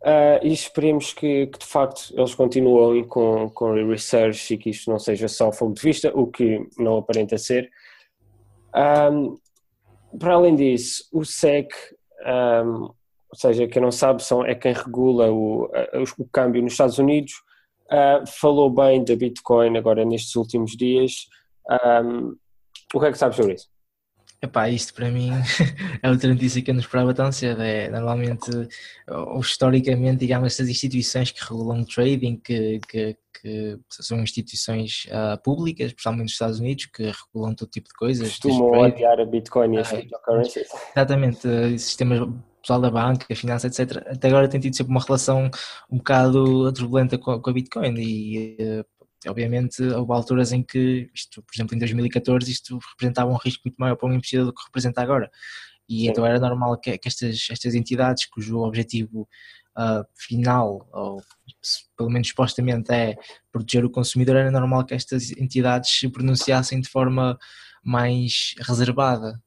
Uh, 0.02 0.40
e 0.44 0.54
esperemos 0.54 1.12
que, 1.12 1.48
que, 1.48 1.58
de 1.58 1.66
facto 1.66 2.14
eles 2.16 2.36
continuem 2.36 3.04
com, 3.04 3.50
com 3.50 3.74
research 3.74 4.54
e 4.54 4.58
que 4.58 4.70
isto 4.70 4.92
não 4.92 5.00
seja 5.00 5.28
só 5.28 5.52
fogo 5.52 5.74
de 5.74 5.82
vista, 5.82 6.12
o 6.16 6.28
que 6.28 6.68
não 6.78 6.98
aparenta 6.98 7.38
ser. 7.38 7.70
Um, 8.76 9.38
para 10.20 10.36
além 10.36 10.56
disso, 10.56 11.04
o 11.12 11.26
SEC, 11.26 11.72
um, 12.26 12.84
ou 12.84 13.36
seja, 13.36 13.68
quem 13.68 13.82
não 13.82 13.92
sabe, 13.92 14.24
são, 14.24 14.46
é 14.46 14.54
quem 14.54 14.72
regula 14.72 15.32
o, 15.32 15.70
o 16.18 16.26
câmbio 16.32 16.62
nos 16.62 16.74
Estados 16.74 17.00
Unidos, 17.00 17.34
uh, 17.92 18.26
falou 18.28 18.70
bem 18.70 19.04
da 19.04 19.16
Bitcoin 19.16 19.78
agora 19.78 20.06
nestes 20.06 20.36
últimos 20.36 20.72
dias. 20.78 21.28
Um, 22.04 22.36
o 22.94 23.00
que 23.00 23.06
é 23.06 23.12
que 23.12 23.18
sabes 23.18 23.36
sobre 23.36 23.56
isso? 23.56 23.68
Epá, 24.40 24.70
isto 24.70 24.94
para 24.94 25.10
mim 25.10 25.32
é 26.04 26.10
outra 26.10 26.32
notícia 26.32 26.62
que 26.62 26.70
eu 26.70 26.76
não 26.76 26.82
esperava 26.82 27.14
tão 27.14 27.32
cedo. 27.32 27.62
É, 27.62 27.90
normalmente, 27.90 28.52
ou 29.08 29.40
historicamente, 29.40 30.20
digamos, 30.20 30.54
essas 30.54 30.70
instituições 30.70 31.32
que 31.32 31.44
regulam 31.44 31.82
o 31.82 31.86
trading, 31.86 32.38
que, 32.38 32.80
que, 32.88 33.18
que 33.42 33.80
são 33.90 34.22
instituições 34.22 35.08
uh, 35.08 35.42
públicas, 35.42 35.88
especialmente 35.88 36.24
nos 36.24 36.34
Estados 36.34 36.60
Unidos, 36.60 36.86
que 36.86 37.12
regulam 37.12 37.56
todo 37.56 37.70
tipo 37.70 37.88
de 37.88 37.96
coisas. 37.96 38.38
Costumam 38.38 38.80
odiar 38.80 39.20
a 39.20 39.26
Bitcoin 39.26 39.74
e 39.74 39.78
as 39.80 39.92
ah, 39.92 39.98
cryptocurrencies. 39.98 40.68
Exatamente, 40.96 41.48
uh, 41.48 41.80
sistemas 41.80 42.30
pessoal 42.62 42.82
da 42.82 42.92
banca, 42.92 43.26
a 43.32 43.36
finança, 43.36 43.68
etc. 43.68 44.04
Até 44.08 44.28
agora 44.28 44.48
tem 44.48 44.60
tido 44.60 44.76
sempre 44.76 44.92
uma 44.92 45.02
relação 45.02 45.50
um 45.90 45.98
bocado 45.98 46.72
turbulenta 46.74 47.18
com, 47.18 47.32
a 47.32 47.54
Bitcoin 47.54 47.96
e 47.98 48.58
uh, 48.60 48.86
obviamente 49.26 49.82
houve 49.82 50.12
alturas 50.14 50.52
em 50.52 50.62
que, 50.62 51.10
isto, 51.14 51.42
por 51.42 51.56
exemplo, 51.56 51.76
em 51.76 51.80
2014, 51.80 52.52
isto 52.52 52.80
representava 52.92 53.32
um 53.32 53.38
risco 53.38 53.64
muito 53.66 53.78
maior 53.78 53.96
para 53.96 54.10
um 54.10 54.14
investidor 54.14 54.46
do 54.46 54.54
que 54.54 54.64
representa 54.64 55.02
agora. 55.02 55.32
E 55.90 56.02
Sim. 56.02 56.10
então 56.10 56.26
era 56.26 56.40
normal 56.40 56.78
que, 56.78 56.98
que, 56.98 57.08
estas, 57.08 57.48
estas 57.50 57.74
entidades, 57.74 58.26
cujo 58.26 58.60
objetivo 58.60 59.28
uh, 59.78 60.06
final, 60.16 60.88
ou 60.92 61.22
pelo 61.98 62.10
menos 62.10 62.28
supostamente 62.28 62.92
é 62.92 63.16
proteger 63.52 63.86
o 63.86 63.90
consumidor, 63.90 64.36
era 64.36 64.52
normal 64.52 64.86
que 64.86 64.94
estas 64.94 65.32
entidades 65.32 65.90
se 65.92 66.10
pronunciassem 66.10 66.82
de 66.82 66.90
forma 66.90 67.38
mais 67.84 68.54
reservada, 68.60 69.42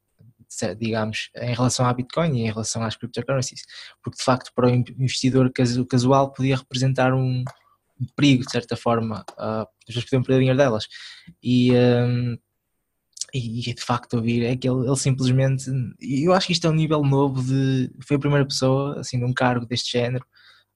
digamos, 0.79 1.31
em 1.37 1.55
relação 1.55 1.87
à 1.87 1.93
Bitcoin 1.93 2.39
e 2.39 2.43
em 2.43 2.51
relação 2.51 2.83
às 2.83 2.97
cryptocurrencies, 2.97 3.63
porque 4.03 4.19
de 4.19 4.25
facto 4.25 4.51
para 4.55 4.67
o 4.67 4.71
investidor 4.71 5.53
casual 5.89 6.33
podia 6.33 6.57
representar 6.57 7.15
um, 7.15 7.45
um 8.01 8.07
perigo, 8.17 8.45
de 8.45 8.51
certa 8.51 8.77
forma, 8.77 9.25
uh, 9.33 9.63
as 9.63 9.87
pessoas 9.87 10.05
podiam 10.05 10.23
perder 10.23 10.39
dinheiro 10.41 10.59
delas. 10.59 10.87
E, 11.43 11.73
um, 11.73 12.39
e, 13.33 13.75
de 13.75 13.83
facto 13.83 14.15
ouvir 14.15 14.45
é 14.45 14.57
que 14.57 14.69
ele, 14.69 14.87
ele, 14.87 14.97
simplesmente, 14.97 15.71
eu 16.01 16.33
acho 16.33 16.47
que 16.47 16.53
isto 16.53 16.67
é 16.67 16.71
um 16.71 16.75
nível 16.75 17.03
novo 17.03 17.43
de, 17.43 17.93
foi 18.07 18.17
a 18.17 18.21
primeira 18.21 18.47
pessoa, 18.47 18.99
assim, 19.01 19.19
num 19.19 19.33
cargo 19.33 19.67
deste 19.67 19.93
género, 19.93 20.25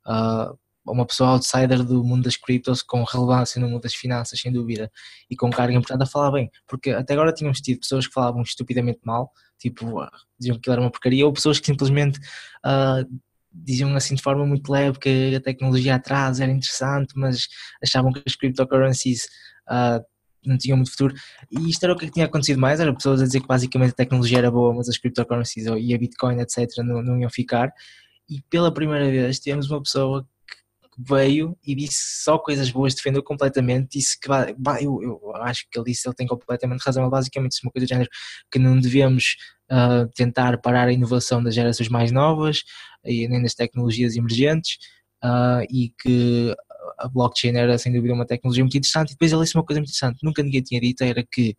uh, 0.06 0.56
uma 0.86 1.06
pessoa 1.06 1.30
outsider 1.30 1.82
do 1.82 2.04
mundo 2.04 2.24
das 2.24 2.36
criptos 2.36 2.82
com 2.82 3.02
relevância 3.04 3.60
no 3.60 3.68
mundo 3.68 3.82
das 3.82 3.94
finanças, 3.94 4.38
sem 4.38 4.52
dúvida, 4.52 4.90
e 5.30 5.36
com 5.36 5.48
carga 5.50 5.72
importante 5.72 6.02
a 6.02 6.06
falar 6.06 6.30
bem, 6.30 6.50
porque 6.66 6.90
até 6.90 7.14
agora 7.14 7.32
tínhamos 7.32 7.60
tido 7.60 7.80
pessoas 7.80 8.06
que 8.06 8.12
falavam 8.12 8.42
estupidamente 8.42 9.00
mal, 9.02 9.32
tipo, 9.58 10.06
diziam 10.38 10.58
que 10.58 10.70
era 10.70 10.80
uma 10.80 10.90
porcaria, 10.90 11.24
ou 11.24 11.32
pessoas 11.32 11.58
que 11.58 11.66
simplesmente 11.66 12.18
uh, 12.66 13.08
diziam 13.54 13.94
assim 13.94 14.14
de 14.14 14.22
forma 14.22 14.44
muito 14.44 14.70
leve 14.70 14.98
que 14.98 15.34
a 15.36 15.40
tecnologia 15.40 15.94
atrás 15.94 16.40
era 16.40 16.50
interessante, 16.50 17.12
mas 17.16 17.46
achavam 17.82 18.12
que 18.12 18.22
as 18.26 18.34
cryptocurrencies 18.34 19.26
uh, 19.70 20.04
não 20.44 20.58
tinham 20.58 20.76
muito 20.76 20.90
futuro. 20.90 21.14
E 21.50 21.70
isto 21.70 21.84
era 21.84 21.92
o 21.92 21.96
que 21.96 22.10
tinha 22.10 22.26
acontecido 22.26 22.60
mais, 22.60 22.80
era 22.80 22.94
pessoas 22.94 23.22
a 23.22 23.24
dizer 23.24 23.40
que 23.40 23.46
basicamente 23.46 23.90
a 23.92 23.96
tecnologia 23.96 24.38
era 24.38 24.50
boa, 24.50 24.74
mas 24.74 24.88
as 24.88 24.98
cryptocurrencies 24.98 25.66
e 25.66 25.94
a 25.94 25.98
Bitcoin, 25.98 26.40
etc., 26.40 26.68
não, 26.78 27.02
não 27.02 27.20
iam 27.20 27.30
ficar. 27.30 27.72
E 28.28 28.42
pela 28.50 28.72
primeira 28.72 29.10
vez 29.10 29.38
tivemos 29.38 29.70
uma 29.70 29.82
pessoa 29.82 30.26
veio 30.98 31.56
e 31.64 31.74
disse 31.74 32.22
só 32.22 32.38
coisas 32.38 32.70
boas, 32.70 32.94
defendeu 32.94 33.22
completamente, 33.22 33.98
disse 33.98 34.18
que 34.18 34.28
eu, 34.30 35.02
eu, 35.02 35.36
acho 35.36 35.66
que 35.70 35.78
ele 35.78 35.86
disse, 35.86 36.08
ele 36.08 36.14
tem 36.14 36.26
completamente 36.26 36.82
razão, 36.82 37.08
basicamente 37.08 37.52
disse 37.52 37.66
uma 37.66 37.72
coisa 37.72 37.86
do 37.86 37.88
género 37.88 38.10
que 38.50 38.58
não 38.58 38.78
devemos 38.78 39.36
uh, 39.70 40.08
tentar 40.14 40.58
parar 40.58 40.88
a 40.88 40.92
inovação 40.92 41.42
das 41.42 41.54
gerações 41.54 41.88
mais 41.88 42.12
novas 42.12 42.62
e 43.04 43.26
nem 43.28 43.42
das 43.42 43.54
tecnologias 43.54 44.16
emergentes 44.16 44.78
uh, 45.24 45.64
e 45.70 45.92
que 46.00 46.54
a 46.98 47.08
blockchain 47.08 47.56
era 47.56 47.76
sem 47.78 47.92
dúvida 47.92 48.14
uma 48.14 48.26
tecnologia 48.26 48.62
muito 48.62 48.76
interessante. 48.76 49.10
E 49.10 49.12
depois 49.12 49.32
ele 49.32 49.42
disse 49.42 49.56
uma 49.56 49.64
coisa 49.64 49.80
muito 49.80 49.90
interessante, 49.90 50.20
nunca 50.22 50.42
ninguém 50.42 50.62
tinha 50.62 50.80
dito, 50.80 51.02
era 51.02 51.24
que 51.24 51.56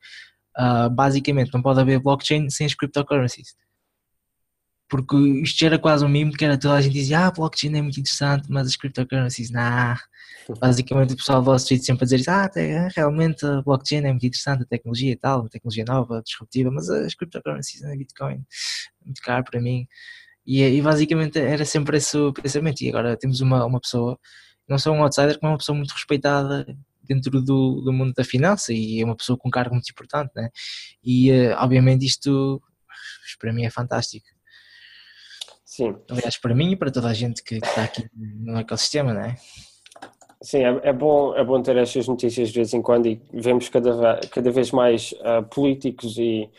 uh, 0.57 0.89
basicamente 0.89 1.53
não 1.53 1.61
pode 1.61 1.79
haver 1.79 1.99
blockchain 1.99 2.49
sem 2.49 2.65
as 2.65 2.73
cryptocurrencies 2.73 3.55
porque 4.89 5.15
isto 5.41 5.65
era 5.65 5.79
quase 5.79 6.05
um 6.05 6.09
mimo 6.09 6.31
que 6.33 6.45
era 6.45 6.57
toda 6.57 6.75
a 6.75 6.81
gente 6.81 6.93
dizia, 6.93 7.27
ah, 7.27 7.31
blockchain 7.31 7.75
é 7.77 7.81
muito 7.81 7.99
interessante, 7.99 8.47
mas 8.49 8.67
as 8.67 8.75
cryptocurrencies, 8.75 9.51
nah. 9.51 9.99
Basicamente 10.59 11.13
o 11.13 11.17
pessoal 11.17 11.41
do 11.41 11.47
Wall 11.47 11.55
Street 11.55 11.81
sempre 11.81 12.03
a 12.05 12.07
dizer, 12.07 12.29
ah, 12.29 12.43
até, 12.43 12.87
realmente 12.95 13.45
a 13.45 13.61
blockchain 13.63 13.99
é 14.05 14.11
muito 14.11 14.25
interessante, 14.25 14.63
a 14.63 14.65
tecnologia 14.65 15.11
e 15.11 15.15
tal, 15.15 15.41
uma 15.41 15.49
tecnologia 15.49 15.85
nova, 15.85 16.21
disruptiva, 16.23 16.69
mas 16.71 16.89
as 16.89 17.15
cryptocurrencies, 17.15 17.83
a 17.83 17.95
Bitcoin, 17.95 18.45
muito 19.03 19.21
caro 19.21 19.43
para 19.43 19.59
mim. 19.59 19.87
E, 20.45 20.61
e, 20.61 20.81
basicamente 20.81 21.39
era 21.39 21.65
sempre 21.65 21.97
esse 21.97 22.15
o 22.17 22.31
pensamento. 22.31 22.81
E 22.81 22.89
agora 22.89 23.17
temos 23.17 23.41
uma, 23.41 23.65
uma 23.65 23.79
pessoa, 23.81 24.19
não 24.67 24.77
só 24.77 24.91
um 24.91 25.01
outsider, 25.03 25.39
mas 25.41 25.51
uma 25.51 25.57
pessoa 25.57 25.75
muito 25.75 25.91
respeitada 25.91 26.65
dentro 27.03 27.41
do, 27.41 27.81
do 27.81 27.93
mundo 27.93 28.13
da 28.13 28.23
finança 28.23 28.73
e 28.73 29.01
é 29.01 29.05
uma 29.05 29.15
pessoa 29.15 29.37
com 29.37 29.47
um 29.47 29.51
cargo 29.51 29.73
muito 29.73 29.89
importante, 29.89 30.31
né? 30.35 30.49
E 31.03 31.31
uh, 31.31 31.55
obviamente 31.57 32.05
isto 32.05 32.61
para 33.39 33.53
mim 33.53 33.65
é 33.65 33.69
fantástico. 33.69 34.25
Sim. 35.75 35.93
Aliás, 36.09 36.37
para 36.37 36.55
mim 36.55 36.71
e 36.71 36.75
para 36.77 36.89
toda 36.89 37.09
a 37.09 37.13
gente 37.13 37.43
que 37.43 37.55
está 37.55 37.83
aqui 37.83 38.07
no 38.15 38.57
ecossistema, 38.57 39.13
não 39.13 39.23
é? 39.23 39.35
Sim, 40.41 40.59
é, 40.59 40.79
é, 40.83 40.93
bom, 40.93 41.35
é 41.35 41.43
bom 41.43 41.61
ter 41.61 41.75
estas 41.75 42.07
notícias 42.07 42.47
de 42.47 42.55
vez 42.55 42.73
em 42.73 42.81
quando 42.81 43.07
e 43.07 43.21
vemos 43.33 43.67
cada, 43.67 44.21
cada 44.31 44.51
vez 44.51 44.71
mais 44.71 45.11
uh, 45.11 45.43
políticos 45.53 46.17
e, 46.17 46.49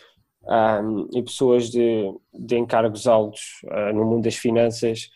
um, 0.44 1.08
e 1.14 1.22
pessoas 1.22 1.70
de, 1.70 2.12
de 2.34 2.58
encargos 2.58 3.06
altos 3.06 3.62
uh, 3.64 3.94
no 3.94 4.04
mundo 4.04 4.24
das 4.24 4.34
finanças, 4.34 5.08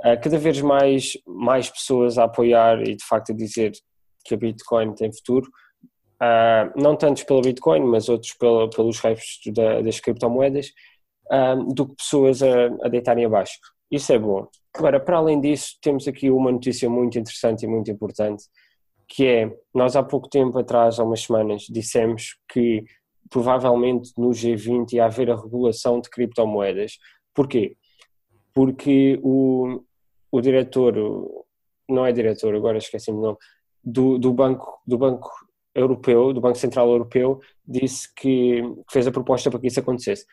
uh, 0.00 0.20
cada 0.22 0.36
vez 0.36 0.60
mais, 0.60 1.12
mais 1.26 1.70
pessoas 1.70 2.18
a 2.18 2.24
apoiar 2.24 2.82
e 2.82 2.96
de 2.96 3.04
facto 3.04 3.32
a 3.32 3.34
dizer 3.34 3.72
que 4.26 4.34
a 4.34 4.36
Bitcoin 4.36 4.94
tem 4.94 5.10
futuro. 5.10 5.50
não 6.76 6.94
tantos 6.96 7.22
pela 7.22 7.40
Bitcoin, 7.40 7.80
mas 7.80 8.10
outros 8.10 8.34
pela, 8.34 8.68
pelos 8.68 9.00
restos 9.00 9.40
da, 9.54 9.80
das 9.80 10.00
criptomoedas 10.00 10.70
um, 11.30 11.68
do 11.68 11.86
que 11.86 11.96
pessoas 11.96 12.42
a, 12.42 12.66
a 12.82 12.88
deitarem 12.88 13.24
abaixo. 13.24 13.58
Isso 13.90 14.12
é 14.12 14.18
bom. 14.18 14.46
Agora, 14.74 15.00
para 15.00 15.16
além 15.16 15.40
disso, 15.40 15.76
temos 15.80 16.06
aqui 16.06 16.30
uma 16.30 16.52
notícia 16.52 16.88
muito 16.88 17.18
interessante 17.18 17.64
e 17.64 17.66
muito 17.66 17.90
importante, 17.90 18.44
que 19.08 19.26
é, 19.26 19.56
nós 19.74 19.96
há 19.96 20.02
pouco 20.02 20.28
tempo 20.28 20.58
atrás, 20.58 21.00
há 21.00 21.04
umas 21.04 21.22
semanas, 21.22 21.62
dissemos 21.68 22.36
que 22.52 22.84
provavelmente 23.30 24.12
no 24.16 24.28
G20 24.30 24.92
ia 24.92 25.06
haver 25.06 25.30
a 25.30 25.36
regulação 25.36 26.00
de 26.00 26.10
criptomoedas. 26.10 26.98
Porquê? 27.34 27.76
Porque 28.52 29.18
o, 29.22 29.82
o 30.30 30.40
diretor, 30.40 30.94
não 31.88 32.04
é 32.04 32.12
diretor, 32.12 32.54
agora 32.54 32.78
esqueci-me 32.78 33.18
o 33.18 33.22
nome, 33.22 33.38
do, 33.82 34.18
do, 34.18 34.32
banco, 34.32 34.80
do 34.86 34.98
Banco 34.98 35.30
Europeu, 35.74 36.32
do 36.32 36.40
Banco 36.40 36.58
Central 36.58 36.90
Europeu, 36.90 37.40
disse 37.66 38.12
que, 38.14 38.62
que 38.62 38.92
fez 38.92 39.06
a 39.06 39.12
proposta 39.12 39.50
para 39.50 39.60
que 39.60 39.68
isso 39.68 39.80
acontecesse 39.80 40.26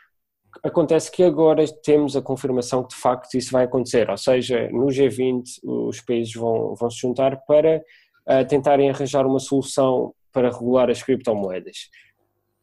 acontece 0.64 1.12
que 1.12 1.24
agora 1.24 1.64
temos 1.84 2.16
a 2.16 2.22
confirmação 2.22 2.84
que 2.84 2.90
de 2.90 3.02
facto 3.02 3.36
isso 3.36 3.52
vai 3.52 3.66
acontecer, 3.66 4.10
ou 4.10 4.18
seja, 4.18 4.70
no 4.72 4.88
G20 4.88 5.44
os 5.64 6.02
países 6.02 6.34
vão, 6.34 6.76
vão 6.76 6.90
se 6.90 7.00
juntar 7.00 7.38
para 7.46 7.78
uh, 7.78 8.46
tentarem 8.48 8.90
arranjar 8.90 9.26
uma 9.26 9.40
solução 9.40 10.14
para 10.32 10.50
regular 10.50 10.90
as 10.90 11.02
criptomoedas. 11.02 11.90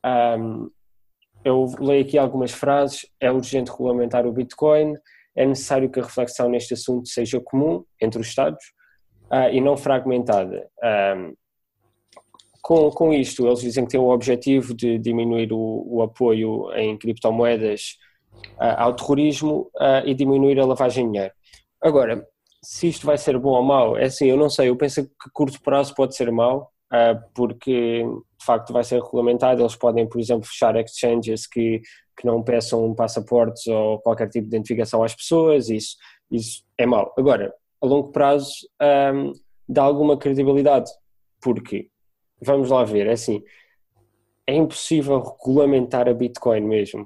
Um, 0.04 0.70
eu 1.44 1.66
leio 1.80 2.04
aqui 2.04 2.18
algumas 2.18 2.52
frases, 2.52 3.06
é 3.20 3.30
urgente 3.30 3.70
regulamentar 3.70 4.26
o 4.26 4.32
Bitcoin, 4.32 4.94
é 5.34 5.46
necessário 5.46 5.90
que 5.90 5.99
a 5.99 6.04
reflexão 6.04 6.49
neste 6.49 6.75
assunto 6.75 7.08
seja 7.08 7.40
comum 7.40 7.84
entre 8.00 8.20
os 8.20 8.28
Estados 8.28 8.64
uh, 9.30 9.50
e 9.50 9.61
não 9.61 9.76
fragmentada. 9.76 10.68
Um, 11.16 11.34
com, 12.62 12.90
com 12.90 13.12
isto, 13.12 13.45
eles 13.47 13.61
dizem 13.61 13.85
que 13.85 13.90
têm 13.90 14.00
o 14.00 14.11
objetivo 14.11 14.73
de 14.73 14.97
diminuir 14.97 15.52
o, 15.52 15.85
o 15.85 16.02
apoio 16.02 16.73
em 16.76 16.97
criptomoedas 16.97 17.99
uh, 18.57 18.78
ao 18.78 18.95
terrorismo 18.95 19.71
uh, 19.75 20.07
e 20.07 20.14
diminuir 20.14 20.61
a 20.61 20.64
lavagem 20.64 21.07
de 21.07 21.12
dinheiro. 21.12 21.35
Agora, 21.83 22.25
se 22.62 22.88
isto 22.88 23.04
vai 23.04 23.19
ser 23.19 23.37
bom 23.37 23.50
ou 23.50 23.62
mau, 23.62 23.97
é 23.97 24.04
assim, 24.04 24.26
eu 24.26 24.37
não 24.37 24.49
sei, 24.49 24.69
eu 24.69 24.76
penso 24.76 25.04
que 25.04 25.31
curto 25.33 25.61
prazo 25.61 25.92
pode 25.92 26.14
ser 26.14 26.31
mau, 26.31 26.71
uh, 26.92 27.21
porque 27.35 28.04
de 28.04 28.47
facto 28.47 28.73
vai 28.73 28.85
ser 28.85 29.02
regulamentado, 29.02 29.61
eles 29.61 29.75
podem, 29.75 30.09
por 30.09 30.21
exemplo, 30.21 30.47
fechar 30.47 30.76
exchanges 30.76 31.49
que, 31.49 31.81
que 32.16 32.25
não 32.25 32.45
peçam 32.45 32.95
passaportes 32.95 33.66
ou 33.66 33.99
qualquer 33.99 34.28
tipo 34.28 34.49
de 34.49 34.54
identificação 34.54 35.02
às 35.02 35.14
pessoas, 35.14 35.69
isso, 35.69 35.97
isso 36.31 36.62
é 36.78 36.87
mau. 36.87 37.12
Agora, 37.19 37.52
a 37.81 37.87
longo 37.87 38.12
prazo 38.12 38.52
um, 38.81 39.33
dá 39.69 39.83
alguma 39.83 40.16
credibilidade, 40.16 40.90
porque 41.40 41.88
vamos 42.42 42.70
lá 42.70 42.84
ver, 42.84 43.06
é 43.06 43.12
assim, 43.12 43.42
é 44.46 44.54
impossível 44.54 45.20
regulamentar 45.20 46.08
a 46.08 46.14
Bitcoin 46.14 46.62
mesmo, 46.62 47.02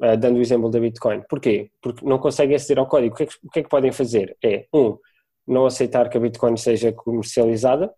uh, 0.00 0.16
dando 0.18 0.38
o 0.38 0.40
exemplo 0.40 0.70
da 0.70 0.78
Bitcoin. 0.78 1.22
Porquê? 1.28 1.70
Porque 1.82 2.04
não 2.04 2.18
conseguem 2.18 2.56
aceder 2.56 2.78
ao 2.78 2.86
código. 2.86 3.14
O 3.14 3.16
que, 3.16 3.22
é 3.24 3.26
que, 3.26 3.34
o 3.42 3.50
que, 3.50 3.60
é 3.60 3.62
que 3.62 3.68
podem 3.68 3.92
fazer? 3.92 4.36
É, 4.44 4.66
um, 4.72 4.98
não 5.46 5.66
aceitar 5.66 6.08
que 6.08 6.16
a 6.16 6.20
Bitcoin 6.20 6.56
seja 6.56 6.92
comercializada, 6.92 7.92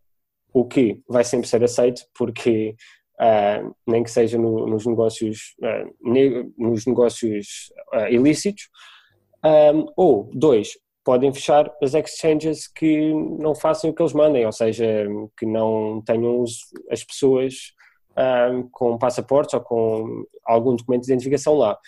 o 0.52 0.64
que 0.64 1.00
vai 1.08 1.24
sempre 1.24 1.48
ser 1.48 1.62
aceito, 1.62 2.02
porque 2.16 2.74
uh, 3.20 3.74
nem 3.86 4.02
que 4.02 4.10
seja 4.10 4.38
no, 4.38 4.66
nos 4.66 4.86
negócios, 4.86 5.54
uh, 5.60 6.10
ne, 6.10 6.50
nos 6.56 6.86
negócios 6.86 7.72
ilícitos, 8.10 8.68
um, 9.44 9.86
ou 9.96 10.30
dois, 10.32 10.72
podem 11.06 11.32
fechar 11.32 11.72
as 11.80 11.94
exchanges 11.94 12.66
que 12.66 13.14
não 13.14 13.54
façam 13.54 13.90
o 13.90 13.94
que 13.94 14.02
eles 14.02 14.12
mandem, 14.12 14.44
ou 14.44 14.50
seja, 14.50 15.06
que 15.38 15.46
não 15.46 16.02
tenham 16.04 16.42
as 16.90 17.04
pessoas 17.04 17.72
um, 18.52 18.68
com 18.72 18.98
passaportes 18.98 19.54
ou 19.54 19.60
com 19.60 20.24
algum 20.44 20.74
documento 20.74 21.04
de 21.04 21.12
identificação 21.12 21.54
lá. 21.54 21.78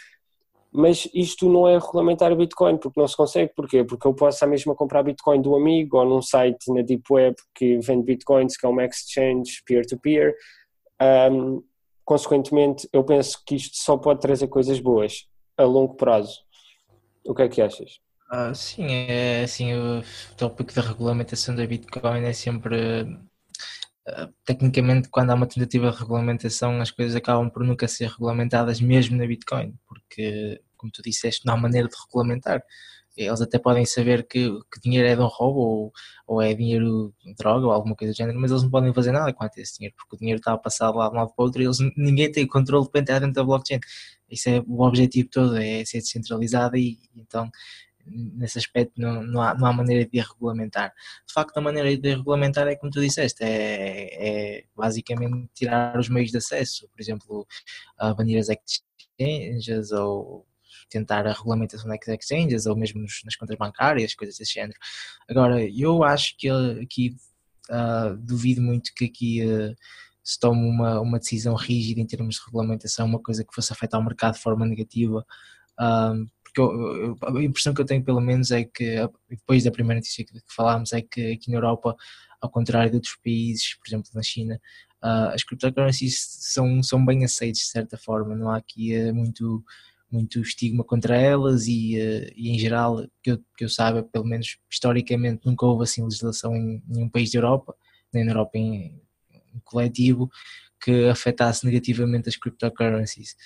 Mas 0.70 1.08
isto 1.12 1.48
não 1.48 1.66
é 1.66 1.76
regulamentar 1.76 2.30
o 2.30 2.37
Bitcoin, 2.37 2.76
porque 2.76 3.00
não 3.00 3.08
se 3.08 3.16
consegue. 3.16 3.52
Porquê? 3.56 3.82
Porque 3.82 4.06
eu 4.06 4.14
posso 4.14 4.44
à 4.44 4.46
mesma 4.46 4.72
comprar 4.76 5.02
Bitcoin 5.02 5.42
do 5.42 5.56
amigo 5.56 5.98
ou 5.98 6.04
num 6.04 6.22
site 6.22 6.72
na 6.72 6.82
Deep 6.82 7.02
Web 7.10 7.34
que 7.56 7.76
vende 7.80 8.04
Bitcoins, 8.04 8.56
que 8.56 8.66
é 8.66 8.68
uma 8.68 8.84
exchange 8.84 9.62
peer-to-peer. 9.66 10.37
-peer. 11.00 11.32
Um, 11.32 11.64
consequentemente, 12.04 12.88
eu 12.92 13.02
penso 13.02 13.42
que 13.44 13.56
isto 13.56 13.78
só 13.78 13.96
pode 13.96 14.20
trazer 14.20 14.46
coisas 14.46 14.78
boas 14.78 15.26
a 15.56 15.64
longo 15.64 15.94
prazo. 15.94 16.38
O 17.26 17.34
que 17.34 17.42
é 17.42 17.48
que 17.48 17.60
achas? 17.60 17.98
Ah, 18.30 18.52
sim, 18.54 18.85
é 18.87 19.42
assim, 19.44 19.73
o 19.75 20.02
tópico 20.37 20.75
da 20.75 20.82
regulamentação 20.82 21.54
da 21.54 21.66
Bitcoin 21.66 22.25
é 22.25 22.32
sempre 22.35 23.04
uh, 23.04 24.32
tecnicamente, 24.44 25.08
quando 25.08 25.30
há 25.30 25.35
uma 25.35 25.47
tentativa 25.47 25.90
de 25.90 25.99
regulamentação, 25.99 26.80
as 26.80 26.90
coisas 26.90 27.16
acabam 27.16 27.50
por 27.50 27.64
nunca 27.64 27.88
ser 27.88 28.08
regulamentadas, 28.08 28.80
mesmo 28.80 29.16
na 29.16 29.26
Bitcoin, 29.26 29.75
porque, 29.87 30.61
como 30.76 30.92
tu 30.92 31.02
disseste, 31.02 31.47
não 31.47 31.54
há 31.54 31.56
maneira 31.56 31.88
de 31.88 31.97
regulamentar 32.06 32.62
eles 33.18 33.40
até 33.40 33.58
podem 33.58 33.85
saber 33.85 34.26
que, 34.26 34.49
que 34.73 34.80
dinheiro 34.80 35.08
é 35.08 35.16
de 35.16 35.20
um 35.23 35.26
roubo 35.26 35.58
ou, 35.61 35.92
ou 36.26 36.42
é 36.42 36.54
dinheiro 36.54 37.12
de 37.25 37.35
droga 37.35 37.66
ou 37.66 37.73
alguma 37.73 37.97
coisa 37.97 38.12
do 38.12 38.16
género, 38.16 38.38
mas 38.40 38.50
eles 38.50 38.62
não 38.62 38.70
podem 38.70 38.94
fazer 38.94 39.12
nada 39.12 39.32
quanto 39.32 39.58
a 39.58 39.62
esse 39.62 39.76
dinheiro, 39.76 39.94
porque 39.97 40.16
o 40.16 40.18
dinheiro 40.18 40.38
está 40.38 40.52
a 40.52 40.58
passar 40.58 40.90
de 40.92 40.97
um 40.97 41.00
lado 41.00 41.12
para 41.12 41.42
o 41.42 41.44
outro 41.44 41.61
e 41.61 41.64
eles, 41.64 41.78
ninguém 41.97 42.30
tem 42.30 42.47
controle 42.47 42.88
de 42.92 43.00
entrar 43.00 43.18
dentro 43.18 43.35
da 43.35 43.44
blockchain. 43.44 43.80
Isso 44.30 44.49
é 44.49 44.62
o 44.66 44.82
objetivo 44.82 45.28
todo, 45.30 45.56
é 45.56 45.85
ser 45.85 45.99
descentralizado 45.99 46.76
e 46.76 46.99
então 47.16 47.50
nesse 48.10 48.58
aspecto 48.58 49.00
não, 49.00 49.22
não, 49.22 49.42
há, 49.42 49.54
não 49.54 49.66
há 49.66 49.72
maneira 49.72 50.08
de 50.08 50.20
regulamentar. 50.20 50.92
De 51.26 51.32
facto, 51.32 51.56
a 51.56 51.60
maneira 51.60 51.96
de 51.96 52.14
regulamentar 52.14 52.66
é 52.66 52.76
como 52.76 52.92
tu 52.92 53.00
disseste, 53.00 53.42
é, 53.42 54.58
é 54.58 54.64
basicamente 54.76 55.48
tirar 55.54 55.98
os 55.98 56.08
meios 56.08 56.30
de 56.30 56.38
acesso, 56.38 56.88
por 56.88 57.00
exemplo, 57.00 57.46
a 57.98 58.14
banir 58.14 58.38
as 58.38 58.48
exchanges 58.48 59.92
ou 59.92 60.46
tentar 60.88 61.26
a 61.26 61.32
regulamentação 61.32 61.88
das 61.88 61.98
exchanges 62.08 62.66
ou 62.66 62.76
mesmo 62.76 63.00
nas 63.00 63.36
contas 63.36 63.56
bancárias, 63.56 64.14
coisas 64.14 64.38
desse 64.38 64.54
género. 64.54 64.78
Agora, 65.28 65.62
eu 65.62 66.02
acho 66.02 66.36
que 66.36 66.48
aqui 66.48 67.16
uh, 67.70 68.16
duvido 68.16 68.62
muito 68.62 68.92
que 68.94 69.04
aqui 69.04 69.44
uh, 69.44 69.74
se 70.22 70.38
tome 70.38 70.60
uma, 70.60 71.00
uma 71.00 71.18
decisão 71.18 71.54
rígida 71.54 72.00
em 72.00 72.06
termos 72.06 72.36
de 72.36 72.44
regulamentação, 72.44 73.06
uma 73.06 73.18
coisa 73.18 73.44
que 73.44 73.54
fosse 73.54 73.72
afetar 73.72 74.00
o 74.00 74.04
mercado 74.04 74.34
de 74.34 74.40
forma 74.40 74.66
negativa. 74.66 75.24
Uh, 75.80 76.28
eu, 76.60 77.18
a 77.22 77.42
impressão 77.42 77.74
que 77.74 77.80
eu 77.80 77.86
tenho, 77.86 78.02
pelo 78.04 78.20
menos, 78.20 78.50
é 78.50 78.64
que 78.64 78.96
depois 79.28 79.64
da 79.64 79.70
primeira 79.70 80.00
notícia 80.00 80.24
que, 80.24 80.32
que 80.32 80.54
falámos, 80.54 80.92
é 80.92 81.02
que 81.02 81.32
aqui 81.32 81.50
na 81.50 81.56
Europa, 81.56 81.96
ao 82.40 82.50
contrário 82.50 82.90
de 82.90 82.96
outros 82.96 83.16
países, 83.22 83.74
por 83.74 83.88
exemplo 83.88 84.10
na 84.14 84.22
China, 84.22 84.60
uh, 85.02 85.34
as 85.34 85.42
cryptocurrencies 85.42 86.18
são, 86.40 86.82
são 86.82 87.04
bem 87.04 87.24
aceitas 87.24 87.58
de 87.58 87.66
certa 87.66 87.96
forma, 87.96 88.34
não 88.34 88.50
há 88.50 88.56
aqui 88.56 88.96
uh, 88.96 89.14
muito 89.14 89.64
muito 90.10 90.40
estigma 90.40 90.82
contra 90.82 91.16
elas 91.16 91.66
e, 91.66 91.98
uh, 91.98 92.32
e 92.34 92.50
em 92.50 92.58
geral, 92.58 93.06
que 93.22 93.32
eu, 93.32 93.38
que 93.56 93.64
eu 93.64 93.68
saiba, 93.68 94.02
pelo 94.02 94.24
menos 94.24 94.56
historicamente, 94.70 95.46
nunca 95.46 95.66
houve 95.66 95.84
assim 95.84 96.02
legislação 96.02 96.56
em 96.56 96.82
nenhum 96.88 97.10
país 97.10 97.30
da 97.30 97.38
Europa, 97.38 97.74
nem 98.12 98.24
na 98.24 98.32
Europa 98.32 98.56
em, 98.56 99.02
em 99.54 99.60
coletivo, 99.64 100.30
que 100.80 101.08
afetasse 101.08 101.66
negativamente 101.66 102.28
as 102.28 102.36
cryptocurrencies. 102.36 103.36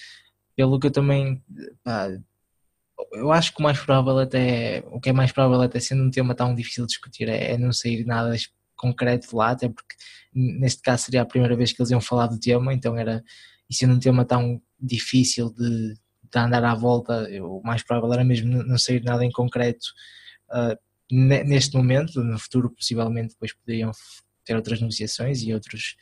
Pelo 0.54 0.78
que 0.78 0.86
eu 0.86 0.90
também, 0.92 1.42
pá, 1.82 2.08
eu 3.12 3.30
acho 3.30 3.54
que 3.54 3.60
o 3.60 3.62
mais 3.62 3.78
provável 3.78 4.18
até, 4.18 4.82
o 4.90 5.00
que 5.00 5.10
é 5.10 5.12
mais 5.12 5.32
provável 5.32 5.62
até 5.62 5.78
sendo 5.80 6.02
um 6.02 6.10
tema 6.10 6.34
tão 6.34 6.54
difícil 6.54 6.84
de 6.84 6.92
discutir 6.92 7.28
é, 7.28 7.52
é 7.52 7.58
não 7.58 7.72
sair 7.72 8.04
nada 8.04 8.34
concreto 8.76 9.28
de 9.28 9.36
lá, 9.36 9.50
até 9.50 9.68
porque 9.68 9.94
neste 10.34 10.82
caso 10.82 11.04
seria 11.04 11.22
a 11.22 11.26
primeira 11.26 11.56
vez 11.56 11.72
que 11.72 11.80
eles 11.80 11.90
iam 11.90 12.00
falar 12.00 12.26
do 12.26 12.40
tema, 12.40 12.72
então 12.74 12.96
era, 12.96 13.22
e 13.70 13.74
sendo 13.74 13.94
um 13.94 13.98
tema 13.98 14.24
tão 14.24 14.60
difícil 14.80 15.52
de, 15.52 15.94
a 16.34 16.44
andar 16.44 16.64
à 16.64 16.74
volta, 16.74 17.28
o 17.42 17.62
mais 17.62 17.82
provável 17.82 18.12
era 18.12 18.24
mesmo 18.24 18.48
não 18.64 18.78
sair 18.78 19.02
nada 19.04 19.24
em 19.24 19.30
concreto 19.30 19.86
uh, 20.50 20.76
neste 21.12 21.76
momento, 21.76 22.24
no 22.24 22.38
futuro 22.38 22.70
possivelmente 22.70 23.34
depois 23.34 23.52
poderiam 23.52 23.90
ter 24.44 24.56
outras 24.56 24.80
negociações 24.80 25.42
e 25.42 25.52
outros, 25.52 25.96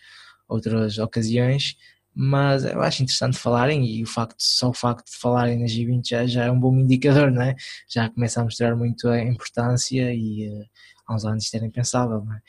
outras 0.49 0.99
ocasiões, 0.99 1.77
mas 2.23 2.67
eu 2.67 2.83
acho 2.83 3.03
interessante 3.03 3.39
falarem 3.39 3.83
e 3.87 4.03
o 4.03 4.07
facto, 4.07 4.37
só 4.39 4.69
o 4.69 4.75
facto 4.75 5.11
de 5.11 5.17
falarem 5.17 5.59
na 5.59 5.65
G20 5.65 6.07
já, 6.07 6.27
já 6.27 6.45
é 6.45 6.51
um 6.51 6.61
bom 6.61 6.77
indicador, 6.77 7.31
não 7.31 7.41
é? 7.41 7.57
Já 7.89 8.11
começa 8.11 8.43
a 8.43 8.45
mostrar 8.45 8.77
muito 8.77 9.09
a 9.09 9.19
importância 9.23 10.13
e 10.13 10.51
uh, 10.51 10.67
há 11.07 11.15
uns 11.15 11.25
anos 11.25 11.45
isto 11.45 11.55
era 11.55 11.65
impensável, 11.65 12.23
não 12.23 12.35
é? 12.35 12.41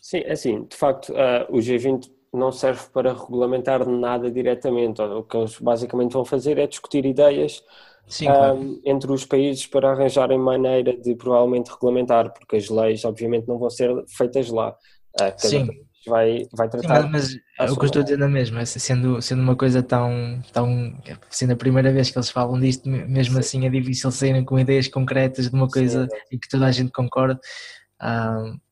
Sim, 0.00 0.18
é 0.24 0.32
assim, 0.32 0.64
de 0.64 0.74
facto 0.74 1.12
uh, 1.12 1.46
o 1.48 1.58
G20 1.58 2.10
não 2.32 2.50
serve 2.50 2.82
para 2.92 3.12
regulamentar 3.12 3.88
nada 3.88 4.28
diretamente. 4.28 5.00
O 5.00 5.22
que 5.22 5.36
eles 5.36 5.56
basicamente 5.60 6.14
vão 6.14 6.24
fazer 6.24 6.58
é 6.58 6.66
discutir 6.66 7.06
ideias 7.06 7.62
Sim, 8.08 8.24
claro. 8.24 8.54
um, 8.56 8.80
entre 8.84 9.12
os 9.12 9.24
países 9.24 9.64
para 9.64 9.92
arranjarem 9.92 10.40
maneira 10.40 10.96
de 10.96 11.14
provavelmente 11.14 11.70
regulamentar, 11.70 12.32
porque 12.32 12.56
as 12.56 12.68
leis 12.68 13.04
obviamente 13.04 13.46
não 13.46 13.58
vão 13.58 13.70
ser 13.70 13.94
feitas 14.08 14.48
lá. 14.48 14.76
Uh, 15.20 15.32
Sim. 15.36 15.68
Vai, 16.06 16.46
vai 16.52 16.68
tratar. 16.68 17.02
Sim, 17.02 17.08
mas, 17.10 17.36
mas 17.58 17.72
o 17.72 17.76
que 17.76 17.82
eu 17.82 17.86
estou 17.86 18.00
a 18.00 18.04
dizer 18.04 18.20
é 18.20 18.28
mesmo, 18.28 18.58
é 18.58 18.64
sendo, 18.64 19.20
sendo 19.22 19.42
uma 19.42 19.56
coisa 19.56 19.82
tão, 19.82 20.42
tão. 20.52 20.96
sendo 21.30 21.52
a 21.52 21.56
primeira 21.56 21.92
vez 21.92 22.10
que 22.10 22.18
eles 22.18 22.30
falam 22.30 22.58
disto, 22.58 22.88
mesmo 22.88 23.34
Sim. 23.34 23.40
assim 23.40 23.66
é 23.66 23.70
difícil 23.70 24.10
saírem 24.10 24.44
com 24.44 24.58
ideias 24.58 24.88
concretas 24.88 25.48
de 25.48 25.54
uma 25.54 25.68
coisa 25.68 26.06
Sim, 26.10 26.16
em 26.32 26.38
que 26.38 26.48
toda 26.48 26.66
a 26.66 26.72
gente 26.72 26.90
concorda 26.90 27.38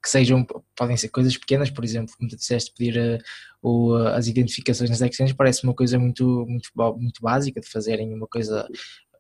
que 0.03 0.11
sejam, 0.11 0.45
podem 0.75 0.97
ser 0.97 1.09
coisas 1.09 1.37
pequenas, 1.37 1.71
por 1.71 1.85
exemplo, 1.85 2.12
como 2.19 2.29
tu 2.29 2.37
disseste, 2.37 2.73
pedir 2.77 2.99
uh, 2.99 3.19
o, 3.62 3.95
as 3.95 4.27
identificações 4.27 4.90
nas 4.90 5.01
exchanges 5.01 5.37
parece 5.37 5.62
uma 5.62 5.75
coisa 5.75 5.99
muito, 5.99 6.45
muito, 6.49 6.71
muito 6.99 7.23
básica 7.23 7.61
de 7.61 7.69
fazerem, 7.69 8.12
uma 8.12 8.27
coisa 8.27 8.66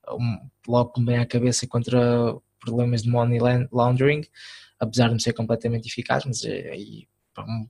um, 0.08 0.50
logo 0.66 0.92
que 0.92 1.00
me 1.00 1.06
vem 1.06 1.18
à 1.18 1.26
cabeça 1.26 1.66
contra 1.66 2.34
problemas 2.58 3.02
de 3.02 3.08
money 3.08 3.38
laundering, 3.70 4.22
apesar 4.80 5.06
de 5.06 5.12
não 5.12 5.20
ser 5.20 5.32
completamente 5.32 5.86
eficaz, 5.86 6.24
mas 6.24 6.44
é, 6.44 6.76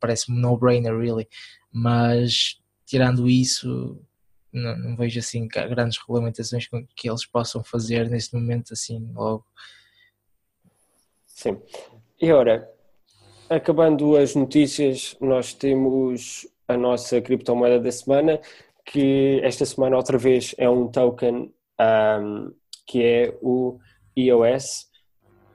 parece-me 0.01 0.39
um 0.39 0.41
no-brainer, 0.41 0.97
really. 0.97 1.29
Mas 1.73 2.61
tirando 2.87 3.29
isso, 3.29 4.01
não, 4.53 4.77
não, 4.77 4.97
vejo 4.97 5.19
assim 5.19 5.47
grandes 5.47 5.99
regulamentações 5.99 6.69
que 6.97 7.09
eles 7.09 7.27
possam 7.27 7.63
fazer 7.63 8.09
neste 8.09 8.35
momento 8.35 8.73
assim 8.73 9.11
logo. 9.15 9.45
Sim. 11.27 11.61
E 12.21 12.33
ora, 12.33 12.69
acabando 13.49 14.17
as 14.17 14.35
notícias, 14.35 15.17
nós 15.21 15.55
temos 15.55 16.47
a 16.69 16.77
nossa 16.77 17.21
criptomoeda 17.21 17.81
da 17.81 17.91
semana, 17.91 18.41
que 18.85 19.41
esta 19.43 19.65
semana 19.65 19.97
outra 19.97 20.19
vez 20.19 20.55
é 20.59 20.69
um 20.69 20.89
token 20.89 21.53
um, 21.81 22.53
que 22.87 23.03
é 23.03 23.39
o 23.41 23.79
EOS, 24.17 24.91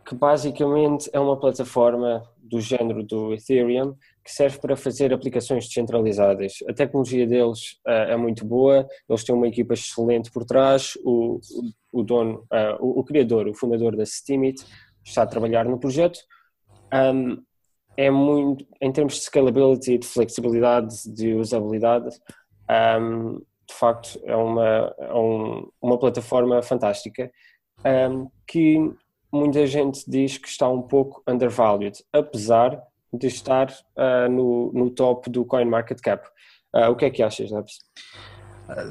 que 0.06 0.16
basicamente 0.16 1.10
é 1.14 1.20
uma 1.20 1.40
plataforma 1.40 2.24
do 2.50 2.62
género 2.62 3.04
do 3.04 3.34
Ethereum 3.34 3.96
que 4.24 4.32
serve 4.32 4.60
para 4.60 4.76
fazer 4.76 5.14
aplicações 5.14 5.66
descentralizadas. 5.68 6.54
A 6.68 6.74
tecnologia 6.74 7.28
deles 7.28 7.74
uh, 7.86 8.10
é 8.10 8.18
muito 8.18 8.46
boa, 8.46 8.88
eles 9.10 9.24
têm 9.24 9.36
uma 9.36 9.48
equipa 9.48 9.74
excelente 9.74 10.32
por 10.32 10.46
trás, 10.46 10.94
o, 11.04 11.40
o, 11.94 12.04
dono, 12.04 12.46
uh, 12.52 12.78
o, 12.80 13.00
o, 13.00 13.04
criador, 13.04 13.48
o 13.48 13.54
fundador 13.54 13.96
da 13.96 14.06
Steemit 14.06 14.64
está 15.04 15.24
a 15.24 15.28
trabalhar 15.28 15.66
no 15.66 15.80
projeto 15.80 16.20
um, 16.94 17.42
é 17.98 18.10
muito, 18.10 18.66
em 18.82 18.92
termos 18.92 19.16
de 19.16 19.22
scalability, 19.22 19.98
de 19.98 20.08
flexibilidade, 20.08 20.96
de 21.14 21.34
usabilidade, 21.34 22.10
um, 23.00 23.40
de 23.68 23.74
facto 23.74 24.20
é 24.24 24.36
uma, 24.36 24.94
é 25.00 25.14
um, 25.14 25.70
uma 25.82 25.98
plataforma 25.98 26.62
fantástica 26.62 27.32
um, 28.12 28.30
que 28.48 28.78
muita 29.36 29.66
gente 29.68 30.04
diz 30.08 30.38
que 30.38 30.48
está 30.48 30.68
um 30.70 30.82
pouco 30.82 31.22
undervalued, 31.28 32.04
apesar 32.12 32.82
de 33.14 33.28
estar 33.28 33.70
uh, 33.70 34.30
no, 34.30 34.72
no 34.74 34.90
top 34.90 35.30
do 35.30 35.46
CoinMarketCap. 35.46 36.28
Uh, 36.74 36.90
o 36.90 36.96
que 36.96 37.06
é 37.06 37.10
que 37.10 37.24
achas, 37.24 37.52
Nebs? 37.52 37.80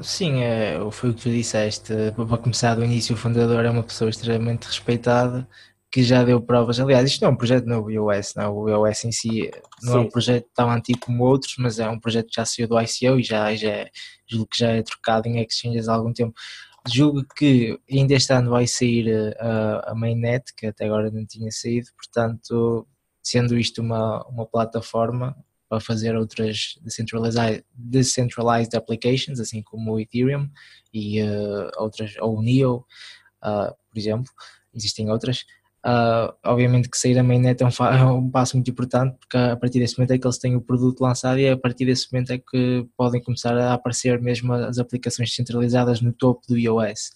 Sim, 0.01 0.41
é, 0.41 0.79
foi 0.91 1.09
o 1.09 1.13
que 1.13 1.21
tu 1.23 1.29
disseste. 1.29 1.93
Para 2.15 2.37
começar 2.37 2.75
do 2.75 2.83
início, 2.83 3.13
o 3.13 3.17
fundador 3.17 3.65
é 3.65 3.69
uma 3.69 3.83
pessoa 3.83 4.09
extremamente 4.09 4.65
respeitada 4.65 5.47
que 5.95 6.03
já 6.03 6.23
deu 6.23 6.41
provas. 6.41 6.77
Aliás, 6.79 7.09
isto 7.09 7.21
não 7.21 7.29
é 7.29 7.31
um 7.31 7.37
projeto 7.37 7.65
novo, 7.65 7.87
o 7.87 7.91
iOS, 8.11 8.35
não, 8.35 8.43
é? 8.43 8.47
o 8.49 8.69
iOS 8.87 9.05
em 9.05 9.11
si 9.13 9.49
não 9.81 9.93
Sim. 9.93 9.97
é 9.97 10.01
um 10.01 10.09
projeto 10.09 10.45
tão 10.53 10.69
antigo 10.69 10.99
como 10.99 11.23
outros, 11.23 11.55
mas 11.57 11.79
é 11.79 11.87
um 11.87 11.99
projeto 11.99 12.27
que 12.27 12.35
já 12.35 12.45
saiu 12.45 12.67
do 12.67 12.77
ICO 12.81 13.19
e 13.19 13.23
já, 13.23 13.55
já 13.55 13.69
é, 13.69 13.89
julgo 14.27 14.47
que 14.47 14.59
já 14.59 14.71
é 14.71 14.81
trocado 14.81 15.27
em 15.27 15.41
exchanges 15.41 15.87
há 15.87 15.93
algum 15.93 16.11
tempo. 16.11 16.33
Julgo 16.87 17.25
que 17.35 17.79
ainda 17.91 18.13
este 18.13 18.31
ano 18.33 18.51
vai 18.51 18.67
sair 18.67 19.35
a, 19.39 19.91
a 19.91 19.95
mainnet, 19.95 20.53
que 20.55 20.67
até 20.67 20.85
agora 20.85 21.09
não 21.09 21.25
tinha 21.25 21.51
saído, 21.51 21.87
portanto, 21.95 22.87
sendo 23.23 23.57
isto 23.57 23.81
uma, 23.81 24.23
uma 24.27 24.45
plataforma 24.45 25.35
para 25.67 25.79
fazer 25.79 26.15
outras 26.15 26.77
decentralized, 26.81 27.65
decentralized 27.73 28.75
applications, 28.75 29.39
assim 29.39 29.63
como 29.63 29.93
o 29.93 29.99
Ethereum 29.99 30.49
e 30.93 31.21
uh, 31.23 31.71
outras, 31.77 32.15
ou 32.19 32.37
o 32.37 32.41
NEO, 32.41 32.85
uh, 33.43 33.73
por 33.89 33.97
exemplo, 33.97 34.31
existem 34.73 35.09
outras. 35.09 35.45
Uh, 35.85 36.33
obviamente 36.43 36.89
que 36.89 36.97
sair 36.97 37.19
a 37.19 37.23
mainnet 37.23 37.61
é 37.61 37.65
um, 37.67 37.85
é 37.85 38.05
um, 38.05 38.31
passo 38.31 38.57
muito 38.57 38.71
importante 38.71 39.15
porque 39.19 39.37
a 39.37 39.55
partir 39.55 39.77
desse 39.77 39.99
momento 39.99 40.13
é 40.13 40.17
que 40.17 40.25
eles 40.25 40.39
têm 40.39 40.55
o 40.55 40.61
produto 40.61 41.01
lançado 41.01 41.37
e 41.37 41.47
a 41.47 41.55
partir 41.55 41.85
desse 41.85 42.11
momento 42.11 42.33
é 42.33 42.39
que 42.39 42.87
podem 42.97 43.21
começar 43.21 43.55
a 43.55 43.75
aparecer 43.75 44.19
mesmo 44.19 44.51
as 44.51 44.79
aplicações 44.79 45.35
centralizadas 45.35 46.01
no 46.01 46.11
topo 46.11 46.41
do 46.47 46.57
iOS. 46.57 47.11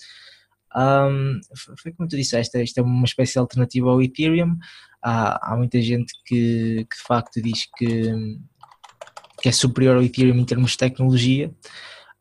Um, 0.76 1.40
foi 1.82 1.92
como 1.94 2.08
tu 2.08 2.16
disseste, 2.16 2.62
isto 2.62 2.78
é 2.78 2.84
uma 2.84 3.06
espécie 3.06 3.34
de 3.34 3.40
alternativa 3.40 3.90
ao 3.90 4.04
Ethereum. 4.04 4.56
Há, 5.02 5.54
há 5.54 5.58
muita 5.58 5.82
gente 5.82 6.14
que, 6.24 6.86
que, 6.88 6.96
de 6.96 7.04
facto 7.04 7.42
diz 7.42 7.68
que, 7.76 8.38
que 9.42 9.50
é 9.50 9.52
superior 9.52 9.96
ao 9.96 10.04
Ethereum 10.04 10.36
em 10.36 10.46
termos 10.46 10.72
de 10.72 10.78
tecnologia. 10.78 11.52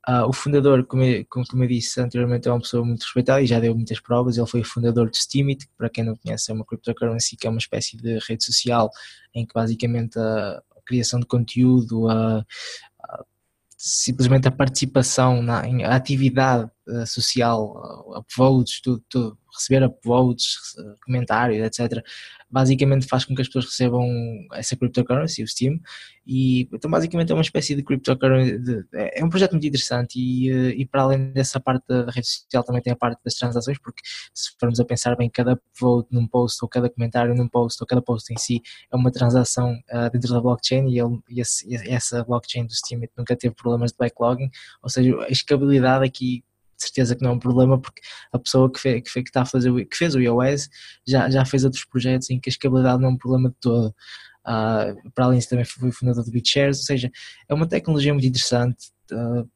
Uh, 0.08 0.26
o 0.26 0.32
fundador, 0.32 0.86
como 0.86 1.02
eu, 1.02 1.26
como 1.28 1.64
eu 1.64 1.68
disse 1.68 2.00
anteriormente, 2.00 2.48
é 2.48 2.50
uma 2.50 2.60
pessoa 2.60 2.82
muito 2.82 3.02
respeitada 3.02 3.42
e 3.42 3.46
já 3.46 3.60
deu 3.60 3.74
muitas 3.74 4.00
provas. 4.00 4.38
Ele 4.38 4.46
foi 4.46 4.62
o 4.62 4.64
fundador 4.64 5.10
de 5.10 5.18
Steemit, 5.18 5.66
que 5.66 5.72
para 5.76 5.90
quem 5.90 6.02
não 6.02 6.16
conhece 6.16 6.50
é 6.50 6.54
uma 6.54 6.64
cryptocurrency 6.64 7.36
que 7.36 7.46
é 7.46 7.50
uma 7.50 7.58
espécie 7.58 7.94
de 7.98 8.18
rede 8.26 8.42
social 8.42 8.90
em 9.34 9.44
que 9.44 9.52
basicamente 9.52 10.18
uh, 10.18 10.62
criação 10.86 11.20
de 11.20 11.26
conteúdo, 11.26 12.08
a, 12.08 12.38
a 12.38 13.24
simplesmente 13.76 14.48
a 14.48 14.50
participação 14.50 15.42
na 15.42 15.60
a 15.60 15.94
atividade 15.94 16.70
uh, 16.88 17.06
social, 17.06 18.12
upvotes, 18.16 18.80
tudo, 18.80 19.02
tudo, 19.08 19.38
receber 19.54 19.84
upvotes, 19.84 20.56
comentários, 21.04 21.64
etc 21.64 22.02
basicamente 22.50 23.06
faz 23.06 23.24
com 23.24 23.34
que 23.34 23.42
as 23.42 23.48
pessoas 23.48 23.66
recebam 23.66 24.06
essa 24.54 24.76
cryptocurrency, 24.76 25.42
o 25.42 25.46
Steam, 25.48 25.78
e 26.26 26.68
então 26.72 26.90
basicamente 26.90 27.30
é 27.30 27.34
uma 27.34 27.42
espécie 27.42 27.74
de 27.74 27.82
cryptocurrency, 27.82 28.58
de, 28.58 28.86
é 28.92 29.24
um 29.24 29.28
projeto 29.28 29.52
muito 29.52 29.66
interessante 29.66 30.18
e, 30.18 30.50
eh, 30.50 30.70
e 30.70 30.86
para 30.86 31.02
além 31.02 31.30
dessa 31.32 31.60
parte 31.60 31.84
da 31.86 32.10
rede 32.10 32.26
social 32.26 32.64
também 32.64 32.80
tem 32.80 32.92
a 32.92 32.96
parte 32.96 33.20
das 33.22 33.34
transações, 33.34 33.78
porque 33.78 34.02
se 34.32 34.50
formos 34.58 34.80
a 34.80 34.84
pensar 34.84 35.14
bem, 35.16 35.28
cada 35.28 35.60
vote 35.78 36.08
num 36.10 36.26
post 36.26 36.58
ou 36.62 36.68
cada 36.68 36.88
comentário 36.88 37.34
num 37.34 37.48
post 37.48 37.82
ou 37.82 37.86
cada 37.86 38.00
post 38.00 38.32
em 38.32 38.38
si 38.38 38.62
é 38.90 38.96
uma 38.96 39.10
transação 39.12 39.78
uh, 39.92 40.10
dentro 40.10 40.32
da 40.32 40.40
blockchain 40.40 40.88
e, 40.88 40.98
ele, 40.98 41.20
e, 41.28 41.40
esse, 41.40 41.66
essa 41.88 42.24
blockchain 42.24 42.66
do 42.66 42.74
Steam 42.74 43.02
nunca 43.16 43.36
teve 43.36 43.54
problemas 43.54 43.92
de 43.92 43.98
backlogging, 43.98 44.50
ou 44.82 44.88
seja, 44.88 45.14
a 45.22 45.28
escalabilidade 45.28 46.04
aqui 46.04 46.42
de 46.78 46.84
certeza 46.84 47.16
que 47.16 47.22
não 47.22 47.32
é 47.32 47.34
um 47.34 47.38
problema 47.38 47.78
porque 47.78 48.00
a 48.32 48.38
pessoa 48.38 48.70
que, 48.70 48.78
fez, 48.78 49.02
que, 49.02 49.10
fez, 49.10 49.24
que, 49.24 49.30
está 49.30 49.42
a 49.42 49.46
fazer, 49.46 49.72
que 49.86 49.96
fez 49.96 50.14
o 50.14 50.20
iOS 50.20 50.68
já, 51.06 51.28
já 51.28 51.44
fez 51.44 51.64
outros 51.64 51.84
projetos 51.84 52.30
em 52.30 52.40
que 52.40 52.48
a 52.48 52.52
escalabilidade 52.52 53.02
não 53.02 53.10
é 53.10 53.12
um 53.12 53.18
problema 53.18 53.50
de 53.50 53.56
todo. 53.60 53.94
Uh, 54.46 55.10
para 55.12 55.26
além 55.26 55.38
disso 55.38 55.50
também 55.50 55.64
fui 55.64 55.92
fundador 55.92 56.24
do 56.24 56.30
BitShares, 56.30 56.78
ou 56.78 56.84
seja, 56.84 57.10
é 57.48 57.54
uma 57.54 57.66
tecnologia 57.66 58.14
muito 58.14 58.26
interessante. 58.26 58.90
Uh, 59.12 59.48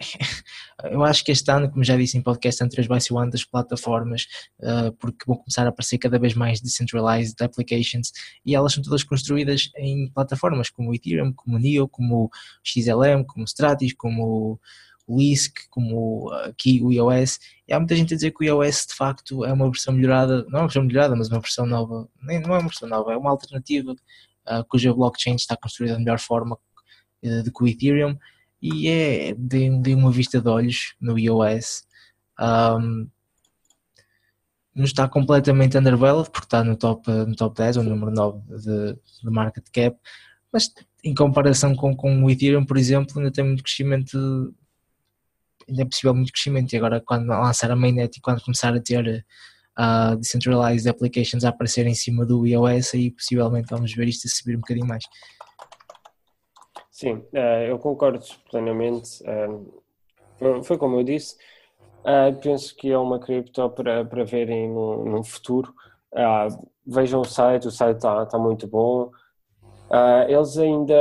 eu 0.90 1.04
acho 1.04 1.24
que 1.24 1.30
este 1.30 1.48
ano, 1.50 1.70
como 1.70 1.84
já 1.84 1.96
disse 1.96 2.18
em 2.18 2.22
podcast 2.22 2.62
anteriores, 2.64 2.88
vai 2.88 3.00
ser 3.00 3.12
o 3.12 3.18
ano 3.18 3.30
das 3.30 3.44
plataformas, 3.44 4.26
uh, 4.60 4.92
porque 4.98 5.24
vão 5.26 5.36
começar 5.36 5.64
a 5.64 5.68
aparecer 5.68 5.98
cada 5.98 6.18
vez 6.18 6.34
mais 6.34 6.60
decentralized 6.60 7.36
applications 7.40 8.10
e 8.44 8.54
elas 8.54 8.72
são 8.72 8.82
todas 8.82 9.04
construídas 9.04 9.70
em 9.76 10.10
plataformas 10.10 10.70
como 10.70 10.90
o 10.90 10.94
Ethereum, 10.94 11.32
como 11.32 11.56
o 11.56 11.60
NEO, 11.60 11.88
como 11.88 12.24
o 12.24 12.30
XLM, 12.64 13.24
como 13.24 13.44
o 13.44 13.48
Stratis, 13.48 13.94
como 13.94 14.60
o 15.06 15.20
ISC, 15.20 15.68
como 15.70 16.30
aqui 16.44 16.82
o 16.82 16.92
iOS, 16.92 17.38
e 17.68 17.72
há 17.72 17.78
muita 17.78 17.94
gente 17.94 18.12
a 18.12 18.16
dizer 18.16 18.32
que 18.32 18.44
o 18.44 18.44
iOS 18.44 18.86
de 18.88 18.94
facto 18.94 19.44
é 19.44 19.52
uma 19.52 19.66
versão 19.66 19.94
melhorada, 19.94 20.44
não 20.48 20.58
é 20.58 20.62
uma 20.62 20.68
versão 20.68 20.82
melhorada, 20.82 21.14
mas 21.14 21.28
uma 21.28 21.40
versão 21.40 21.64
nova, 21.64 22.08
nem 22.22 22.40
não 22.40 22.54
é 22.54 22.58
uma 22.58 22.68
versão 22.68 22.88
nova, 22.88 23.12
é 23.12 23.16
uma 23.16 23.30
alternativa 23.30 23.92
uh, 23.92 24.64
cuja 24.68 24.92
blockchain 24.92 25.36
está 25.36 25.56
construída 25.56 25.94
da 25.94 26.00
melhor 26.00 26.18
forma 26.18 26.58
uh, 27.22 27.42
do 27.44 27.52
que 27.52 27.62
o 27.62 27.66
Ethereum, 27.68 28.18
e 28.60 28.88
é 28.88 29.34
de, 29.34 29.78
de 29.80 29.94
uma 29.94 30.10
vista 30.10 30.40
de 30.40 30.48
olhos 30.48 30.94
no 31.00 31.18
iOS. 31.18 31.84
Um, 32.40 33.08
não 34.74 34.84
está 34.84 35.08
completamente 35.08 35.78
undervalued 35.78 36.30
porque 36.30 36.46
está 36.46 36.62
no 36.62 36.76
top, 36.76 37.10
no 37.10 37.34
top 37.34 37.56
10, 37.56 37.78
o 37.78 37.82
número 37.82 38.10
9 38.10 38.40
de, 38.58 38.92
de 39.22 39.30
market 39.30 39.64
cap, 39.72 39.96
mas 40.52 40.70
em 41.02 41.14
comparação 41.14 41.74
com, 41.74 41.96
com 41.96 42.24
o 42.24 42.30
Ethereum, 42.30 42.64
por 42.64 42.76
exemplo, 42.76 43.18
ainda 43.18 43.30
tem 43.30 43.44
muito 43.44 43.62
crescimento 43.62 44.54
ainda 45.68 45.82
é 45.82 45.84
possível 45.84 46.14
muito 46.14 46.32
crescimento. 46.32 46.72
E 46.72 46.76
agora, 46.76 47.00
quando 47.00 47.28
lançar 47.28 47.70
a 47.70 47.76
mainnet 47.76 48.16
e 48.16 48.20
quando 48.20 48.42
começar 48.42 48.74
a 48.74 48.80
ter 48.80 49.24
uh, 49.78 50.16
decentralized 50.16 50.88
applications 50.88 51.44
a 51.44 51.50
aparecer 51.50 51.86
em 51.86 51.94
cima 51.94 52.24
do 52.24 52.46
iOS, 52.46 52.94
aí 52.94 53.10
possivelmente 53.10 53.68
vamos 53.70 53.92
ver 53.94 54.08
isto 54.08 54.26
a 54.26 54.30
subir 54.30 54.56
um 54.56 54.60
bocadinho 54.60 54.86
mais. 54.86 55.04
Sim, 56.96 57.16
uh, 57.34 57.62
eu 57.68 57.78
concordo 57.78 58.24
plenamente. 58.50 59.22
Uh, 59.22 60.62
foi 60.64 60.78
como 60.78 60.98
eu 60.98 61.04
disse. 61.04 61.36
Uh, 62.00 62.34
penso 62.40 62.74
que 62.74 62.90
é 62.90 62.96
uma 62.96 63.18
cripto 63.18 63.68
para, 63.68 64.02
para 64.02 64.24
verem 64.24 64.70
no, 64.70 65.04
no 65.04 65.22
futuro. 65.22 65.74
vejam 66.86 67.20
o 67.20 67.24
site, 67.24 67.68
o 67.68 67.70
site 67.70 67.96
está 67.96 68.24
tá 68.24 68.38
muito 68.38 68.66
bom. 68.66 69.10
eles 70.26 70.56
ainda, 70.56 70.94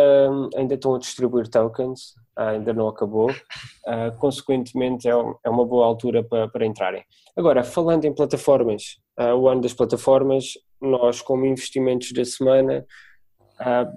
ainda 0.57 0.73
estão 0.73 0.95
a 0.95 0.99
distribuir 0.99 1.47
tokens, 1.47 2.13
ainda 2.35 2.73
não 2.73 2.87
acabou, 2.87 3.29
uh, 3.31 4.17
consequentemente 4.19 5.07
é, 5.07 5.11
é, 5.11 5.49
uma 5.49 5.65
boa 5.65 5.85
altura 5.85 6.23
para, 6.23 6.47
para 6.47 6.65
entrarem. 6.65 7.03
Agora, 7.35 7.63
falando 7.63 8.05
em 8.05 8.13
plataformas, 8.13 8.97
uh, 9.19 9.35
o 9.35 9.47
ano 9.47 9.61
das 9.61 9.73
plataformas, 9.73 10.53
nós 10.81 11.21
como 11.21 11.45
investimentos 11.45 12.11
da 12.11 12.25
semana 12.25 12.85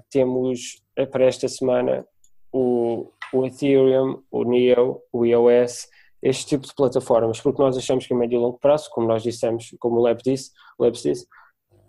temos 0.09 0.81
para 1.11 1.25
esta 1.25 1.49
semana 1.49 2.07
o, 2.53 3.11
o 3.35 3.45
Ethereum, 3.45 4.23
o 4.31 4.45
NEO, 4.45 5.03
o 5.13 5.27
EOS, 5.27 5.89
este 6.23 6.47
tipo 6.47 6.65
de 6.65 6.75
plataformas, 6.75 7.41
porque 7.41 7.61
nós 7.61 7.77
achamos 7.77 8.07
que 8.07 8.15
a 8.15 8.17
médio 8.17 8.39
e 8.39 8.41
longo 8.41 8.59
prazo, 8.59 8.89
como 8.91 9.09
nós 9.09 9.23
dissemos, 9.23 9.75
como 9.81 9.97
o 9.97 10.03
Lab 10.03 10.23
disse, 10.23 10.53
o 10.79 10.89
disse 10.89 11.27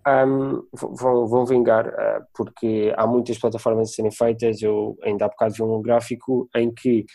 um, 0.08 0.64
vão, 0.74 1.28
vão 1.28 1.46
vingar, 1.46 1.88
uh, 1.88 2.26
porque 2.34 2.94
há 2.96 3.06
muitas 3.06 3.38
plataformas 3.38 3.90
a 3.90 3.94
serem 3.94 4.12
feitas. 4.12 4.62
Eu 4.62 4.98
ainda 5.04 5.26
há 5.26 5.30
bocado 5.30 5.54
vi 5.54 5.64
um 5.64 5.82
gráfico 5.82 6.50
em 6.56 6.74
que 6.74 7.06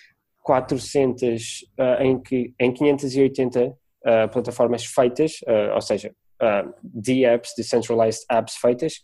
400, 0.43 1.63
uh, 1.79 1.83
ah, 1.83 2.05
em, 2.05 2.21
que, 2.21 2.55
em 2.61 2.73
580 2.73 3.67
uh, 3.67 3.75
ah, 4.05 4.29
plataformas 4.29 4.85
feitas, 4.85 5.41
ou 5.75 5.81
seja, 5.81 6.15
D-apps, 6.83 7.55
Decentralized 7.57 8.23
Apps 8.31 8.57
feitas, 8.57 9.01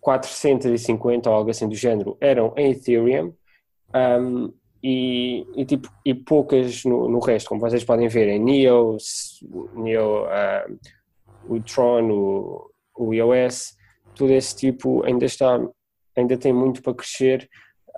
450 0.00 1.28
ou 1.28 1.36
algo 1.36 1.50
assim 1.50 1.68
do 1.68 1.74
género 1.74 2.16
eram 2.20 2.54
em 2.56 2.70
Ethereum. 2.70 3.34
Um, 3.94 4.52
e, 4.82 5.46
e, 5.54 5.64
tipo, 5.64 5.88
e 6.04 6.12
poucas 6.14 6.84
no, 6.84 7.08
no, 7.08 7.20
resto, 7.20 7.48
como 7.48 7.60
vocês 7.60 7.84
podem 7.84 8.08
ver 8.08 8.28
em 8.28 8.40
Neo, 8.40 8.96
Neo 9.74 10.24
uh, 10.24 10.78
o 11.48 11.60
Tron, 11.60 12.10
o, 12.10 12.70
o 12.96 13.14
iOS, 13.14 13.76
tudo 14.14 14.32
esse 14.32 14.54
tipo 14.56 15.04
ainda 15.04 15.24
está, 15.24 15.58
ainda 16.16 16.36
tem 16.36 16.52
muito 16.52 16.82
para 16.82 16.94
crescer. 16.94 17.48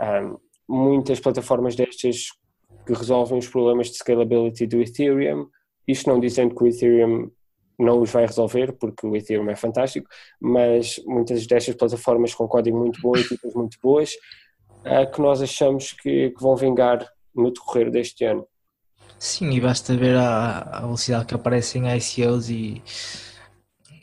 Um, 0.00 0.37
muitas 0.68 1.20
plataformas 1.20 1.76
destas 1.76 2.28
que 2.87 2.92
resolvem 2.92 3.38
os 3.38 3.48
problemas 3.48 3.88
de 3.88 3.96
scalability 3.96 4.66
do 4.66 4.80
Ethereum, 4.80 5.48
isto 5.87 6.09
não 6.09 6.20
dizendo 6.20 6.54
que 6.54 6.64
o 6.64 6.66
Ethereum 6.66 7.30
não 7.78 8.00
os 8.00 8.11
vai 8.11 8.26
resolver, 8.26 8.72
porque 8.72 9.07
o 9.07 9.16
Ethereum 9.16 9.50
é 9.50 9.57
fantástico, 9.57 10.07
mas 10.40 11.00
muitas 11.07 11.46
destas 11.46 11.74
plataformas 11.74 12.35
com 12.35 12.46
código 12.46 12.78
muito 12.78 13.00
bom, 13.00 13.16
equipas 13.16 13.52
muito 13.54 13.78
boas, 13.83 14.12
uh, 14.80 15.11
que 15.11 15.20
nós 15.20 15.42
achamos 15.42 15.92
que, 15.92 16.30
que, 16.30 16.42
vão 16.42 16.57
vingar 16.57 17.07
no 17.35 17.52
decorrer 17.52 17.90
deste 17.90 18.24
ano. 18.24 18.46
Sim, 19.18 19.50
e 19.50 19.61
basta 19.61 19.96
ver 19.96 20.16
a, 20.16 20.61
a 20.61 20.80
velocidade 20.83 21.26
que 21.26 21.35
aparecem 21.35 21.85
ICOs 21.96 22.48
e 22.50 22.83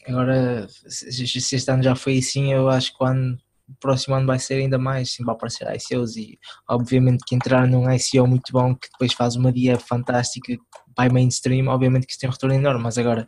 Agora, 0.08 0.68
se 0.88 1.24
este 1.56 1.72
ano 1.72 1.84
já 1.84 1.96
foi 1.96 2.18
assim, 2.18 2.52
eu 2.52 2.70
acho 2.70 2.96
que 2.96 3.04
o, 3.04 3.08
ano, 3.08 3.38
o 3.68 3.76
próximo 3.80 4.16
ano 4.16 4.26
vai 4.26 4.40
ser 4.40 4.56
ainda 4.56 4.78
mais, 4.78 5.14
sim, 5.14 5.24
vai 5.24 5.36
aparecer 5.36 5.68
ICOs 5.76 6.16
e 6.18 6.40
obviamente 6.70 7.24
que 7.26 7.36
entrar 7.36 7.68
num 7.68 7.90
ICO 7.92 8.28
muito 8.28 8.52
bom 8.52 8.76
que 8.76 8.90
depois 8.92 9.14
faz 9.14 9.36
uma 9.36 9.52
dia 9.52 9.78
fantástica, 9.78 10.58
vai 10.98 11.10
mainstream, 11.10 11.68
obviamente 11.68 12.06
que 12.06 12.14
isso 12.14 12.20
tem 12.20 12.30
um 12.30 12.34
retorno 12.34 12.56
enorme, 12.56 12.84
mas 12.84 12.98
agora 12.98 13.28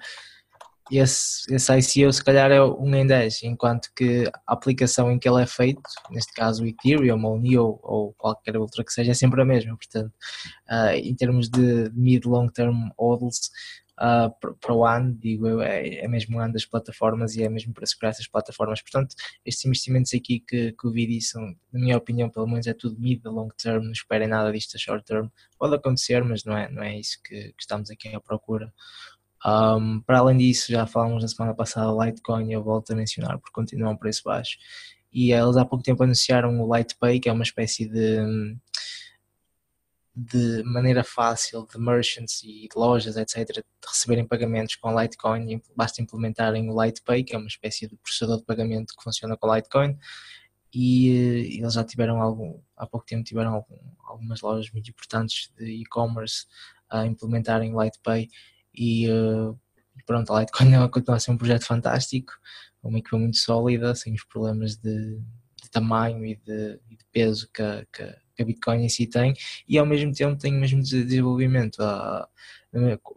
esse, 0.92 1.54
esse 1.54 2.00
ICO 2.02 2.12
se 2.12 2.24
calhar 2.24 2.52
é 2.52 2.62
um 2.62 2.94
em 2.94 3.08
10, 3.08 3.44
enquanto 3.44 3.90
que 3.96 4.30
a 4.48 4.54
aplicação 4.54 5.12
em 5.12 5.18
que 5.18 5.28
ele 5.28 5.42
é 5.42 5.46
feito, 5.46 5.82
neste 6.12 6.34
caso 6.34 6.64
o 6.64 6.68
Ethereum 6.68 7.24
ou 7.24 7.36
o 7.36 7.40
NEO 7.40 7.80
ou 7.82 8.14
qualquer 8.18 8.58
outra 8.58 8.84
que 8.84 8.92
seja, 8.92 9.12
é 9.12 9.14
sempre 9.14 9.42
a 9.42 9.46
mesma, 9.46 9.78
portanto, 9.78 10.14
uh, 10.70 10.94
em 10.94 11.16
termos 11.16 11.50
de 11.50 11.90
mid-long 11.94 12.50
term 12.50 12.90
hodls, 12.98 13.50
uh, 14.00 14.56
para 14.60 14.74
o 14.74 14.86
ano, 14.86 15.14
digo 15.14 15.48
eu, 15.48 15.62
é, 15.62 15.96
é 15.96 16.08
mesmo 16.08 16.40
ano 16.40 16.54
das 16.54 16.66
plataformas 16.66 17.36
e 17.36 17.44
é 17.44 17.50
mesmo 17.50 17.74
para 17.74 17.86
segurar 17.86 18.10
essas 18.10 18.28
plataformas. 18.28 18.82
Portanto, 18.82 19.16
estes 19.46 19.66
investimentos 19.66 20.14
aqui 20.14 20.40
que, 20.40 20.72
que 20.74 20.88
o 20.88 20.92
vi 20.92 21.22
são, 21.22 21.42
na 21.72 21.80
minha 21.80 21.98
opinião, 21.98 22.30
pelo 22.30 22.48
menos 22.48 22.68
é 22.68 22.74
tudo 22.74 23.00
mid 23.00 23.26
a 23.26 23.30
long 23.30 23.50
term, 23.58 23.84
não 23.84 23.92
esperem 23.92 24.28
nada 24.28 24.52
disto 24.52 24.76
a 24.76 24.80
short 24.80 25.06
term. 25.06 25.28
Pode 25.58 25.76
acontecer, 25.76 26.24
mas 26.24 26.44
não 26.44 26.58
é, 26.58 26.70
não 26.70 26.84
é 26.84 27.00
isso 27.00 27.20
que, 27.24 27.54
que 27.54 27.62
estamos 27.62 27.90
aqui 27.90 28.10
à 28.10 28.20
procura. 28.20 28.74
Um, 29.46 30.00
para 30.02 30.20
além 30.20 30.38
disso, 30.38 30.72
já 30.72 30.86
falamos 30.86 31.22
na 31.22 31.28
semana 31.28 31.54
passada 31.54 32.06
Litecoin 32.06 32.54
eu 32.54 32.64
volto 32.64 32.94
a 32.94 32.96
mencionar 32.96 33.38
porque 33.40 33.52
continua 33.52 33.90
a 33.90 33.92
um 33.92 33.98
preço 33.98 34.24
baixo. 34.24 34.58
E 35.12 35.32
eles 35.32 35.58
há 35.58 35.66
pouco 35.66 35.84
tempo 35.84 36.02
anunciaram 36.04 36.60
o 36.60 36.68
Lightpay, 36.68 37.20
que 37.20 37.30
é 37.30 37.34
uma 37.34 37.44
espécie 37.44 37.88
de 37.88 38.20
de 40.16 40.62
maneira 40.64 41.04
fácil 41.04 41.66
de 41.66 41.80
merchants 41.80 42.44
e 42.44 42.68
de 42.68 42.76
lojas, 42.76 43.18
etc., 43.18 43.48
de 43.48 43.64
receberem 43.88 44.28
pagamentos 44.28 44.76
com 44.76 45.00
Litecoin, 45.00 45.62
basta 45.76 46.02
implementarem 46.02 46.70
o 46.70 46.74
Lightpay, 46.74 47.24
que 47.24 47.36
é 47.36 47.38
uma 47.38 47.48
espécie 47.48 47.88
de 47.88 47.96
processador 47.98 48.38
de 48.38 48.46
pagamento 48.46 48.94
que 48.96 49.04
funciona 49.04 49.36
com 49.36 49.54
Litecoin, 49.54 49.98
e 50.72 51.10
uh, 51.10 51.60
eles 51.60 51.74
já 51.74 51.84
tiveram 51.84 52.22
algum, 52.22 52.60
há 52.78 52.86
pouco 52.86 53.06
tempo 53.06 53.24
tiveram 53.24 53.56
algum, 53.56 53.78
algumas 54.06 54.42
lojas 54.42 54.72
muito 54.72 54.90
importantes 54.90 55.52
de 55.58 55.82
e-commerce 55.82 56.46
a 56.90 57.06
implementarem 57.06 57.74
Lightpay 57.74 58.30
e 58.74 59.10
uh, 59.10 59.60
pronto, 60.06 60.32
a 60.32 60.42
Litecoin 60.42 60.90
continua 60.90 61.18
a 61.18 61.20
ser 61.20 61.32
um 61.32 61.38
projeto 61.38 61.66
fantástico, 61.66 62.34
uma 62.84 63.00
equipa 63.00 63.18
muito 63.18 63.38
sólida, 63.38 63.96
sem 63.96 64.14
os 64.14 64.24
problemas 64.26 64.76
de, 64.76 65.20
de 65.62 65.70
tamanho 65.72 66.24
e 66.26 66.36
de, 66.36 66.80
de 66.88 67.06
peso 67.12 67.50
que 67.52 67.64
que 67.92 68.23
a 68.40 68.46
Bitcoin 68.46 68.84
em 68.84 68.90
si 68.90 69.08
tem 69.08 69.34
e 69.68 69.78
ao 69.78 69.86
mesmo 69.86 70.14
tempo 70.14 70.40
tem 70.40 70.56
o 70.56 70.60
mesmo 70.60 70.82
desenvolvimento. 70.82 71.78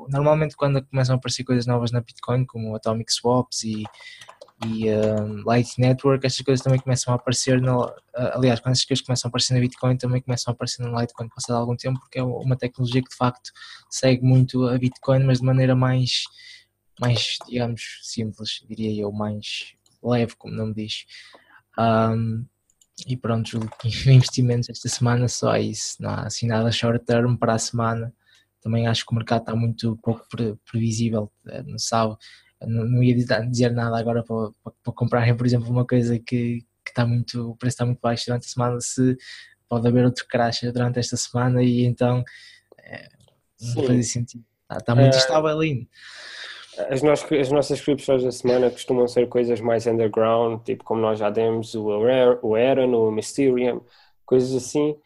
Normalmente 0.08 0.56
quando 0.56 0.84
começam 0.84 1.14
a 1.14 1.18
aparecer 1.18 1.44
coisas 1.44 1.66
novas 1.66 1.90
na 1.90 2.00
Bitcoin, 2.00 2.44
como 2.44 2.74
Atomic 2.74 3.12
Swaps 3.12 3.64
e 3.64 3.84
e 4.64 4.88
uh, 4.88 5.44
Light 5.44 5.78
Network, 5.78 6.26
estas 6.26 6.44
coisas 6.44 6.64
também 6.64 6.80
começam 6.80 7.12
a 7.12 7.16
aparecer, 7.16 7.62
uh, 7.62 7.92
aliás, 8.14 8.58
quando 8.60 8.72
estas 8.72 8.86
coisas 8.86 9.04
começam 9.04 9.28
a 9.28 9.30
aparecer 9.30 9.52
na 9.52 9.60
Bitcoin, 9.60 9.96
também 9.98 10.22
começam 10.22 10.50
a 10.50 10.54
aparecer 10.54 10.82
no 10.82 10.98
Litecoin 10.98 11.28
passado 11.28 11.56
algum 11.56 11.76
tempo, 11.76 12.00
porque 12.00 12.18
é 12.18 12.22
uma 12.22 12.56
tecnologia 12.56 13.02
que 13.02 13.10
de 13.10 13.16
facto 13.16 13.50
segue 13.90 14.24
muito 14.24 14.66
a 14.66 14.78
Bitcoin, 14.78 15.24
mas 15.24 15.40
de 15.40 15.44
maneira 15.44 15.76
mais, 15.76 16.24
mais 16.98 17.36
digamos, 17.46 18.00
simples, 18.02 18.64
diria 18.66 19.02
eu, 19.02 19.12
mais 19.12 19.74
leve, 20.02 20.34
como 20.36 20.54
não 20.54 20.68
me 20.68 20.74
diz. 20.74 21.04
Um, 21.78 22.46
e 23.06 23.16
pronto, 23.16 23.50
julgo 23.50 23.70
que 23.78 23.88
investimentos 24.10 24.68
esta 24.68 24.88
semana 24.88 25.28
só 25.28 25.54
é 25.54 25.62
isso, 25.62 25.96
não 26.00 26.10
há 26.10 26.26
assim 26.26 26.46
nada 26.46 26.70
short 26.70 27.04
term 27.04 27.36
para 27.36 27.54
a 27.54 27.58
semana. 27.58 28.12
Também 28.60 28.86
acho 28.86 29.06
que 29.06 29.12
o 29.12 29.14
mercado 29.14 29.40
está 29.40 29.54
muito 29.54 29.96
pouco 30.02 30.26
previsível, 30.64 31.30
eh, 31.46 31.62
não 31.62 31.78
sabe 31.78 32.16
não, 32.60 33.02
ia 33.02 33.14
dizer 33.14 33.72
nada 33.72 33.98
agora 33.98 34.22
para, 34.22 34.50
para, 34.82 34.92
comprarem, 34.92 35.36
por 35.36 35.46
exemplo, 35.46 35.70
uma 35.70 35.86
coisa 35.86 36.18
que, 36.18 36.64
que 36.84 36.90
está 36.90 37.06
muito, 37.06 37.50
o 37.50 37.56
preço 37.56 37.74
está 37.74 37.84
muito 37.84 38.00
baixo 38.00 38.26
durante 38.26 38.46
a 38.46 38.48
semana, 38.48 38.80
se 38.80 39.16
pode 39.68 39.86
haver 39.86 40.04
outro 40.04 40.26
crash 40.26 40.62
durante 40.72 40.98
esta 40.98 41.16
semana 41.16 41.62
e 41.62 41.84
então 41.84 42.24
é, 42.78 43.08
não 43.60 43.84
faz 43.84 44.12
sentido. 44.12 44.44
Está, 44.62 44.78
está 44.78 44.94
muito 44.94 45.14
uh, 45.14 45.18
estável 45.18 45.60
ainda. 45.60 45.86
As, 46.90 47.02
as 47.32 47.50
nossas 47.50 47.80
criptos 47.80 48.22
da 48.22 48.30
semana 48.30 48.70
costumam 48.70 49.08
ser 49.08 49.28
coisas 49.28 49.60
mais 49.60 49.86
underground, 49.86 50.62
tipo 50.62 50.84
como 50.84 51.00
nós 51.00 51.18
já 51.18 51.30
demos 51.30 51.74
o, 51.74 51.86
o 52.42 52.56
Eron, 52.56 52.94
o 52.94 53.10
Mysterium, 53.10 53.80
coisas 54.24 54.54
assim. 54.54 54.96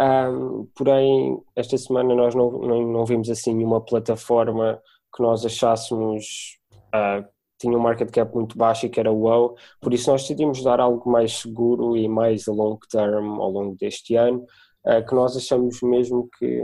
Um, 0.00 0.68
porém, 0.74 1.40
esta 1.54 1.78
semana 1.78 2.14
nós 2.14 2.34
não, 2.34 2.50
não, 2.50 2.86
não 2.86 3.04
vimos 3.06 3.30
assim 3.30 3.54
nenhuma 3.54 3.80
plataforma 3.80 4.80
que 5.14 5.22
nós 5.22 5.46
achássemos 5.46 6.58
uh, 6.94 7.26
tinha 7.58 7.76
um 7.76 7.80
market 7.80 8.10
cap 8.10 8.34
muito 8.34 8.56
baixo 8.56 8.86
e 8.86 8.88
que 8.88 9.00
era 9.00 9.10
wow, 9.10 9.56
por 9.80 9.94
isso 9.94 10.10
nós 10.10 10.22
decidimos 10.22 10.62
dar 10.62 10.80
algo 10.80 11.10
mais 11.10 11.38
seguro 11.38 11.96
e 11.96 12.08
mais 12.08 12.46
long 12.46 12.78
term 12.90 13.40
ao 13.40 13.50
longo 13.50 13.76
deste 13.76 14.14
ano, 14.14 14.44
uh, 14.86 15.06
que 15.06 15.14
nós 15.14 15.36
achamos 15.36 15.80
mesmo 15.82 16.28
que, 16.38 16.62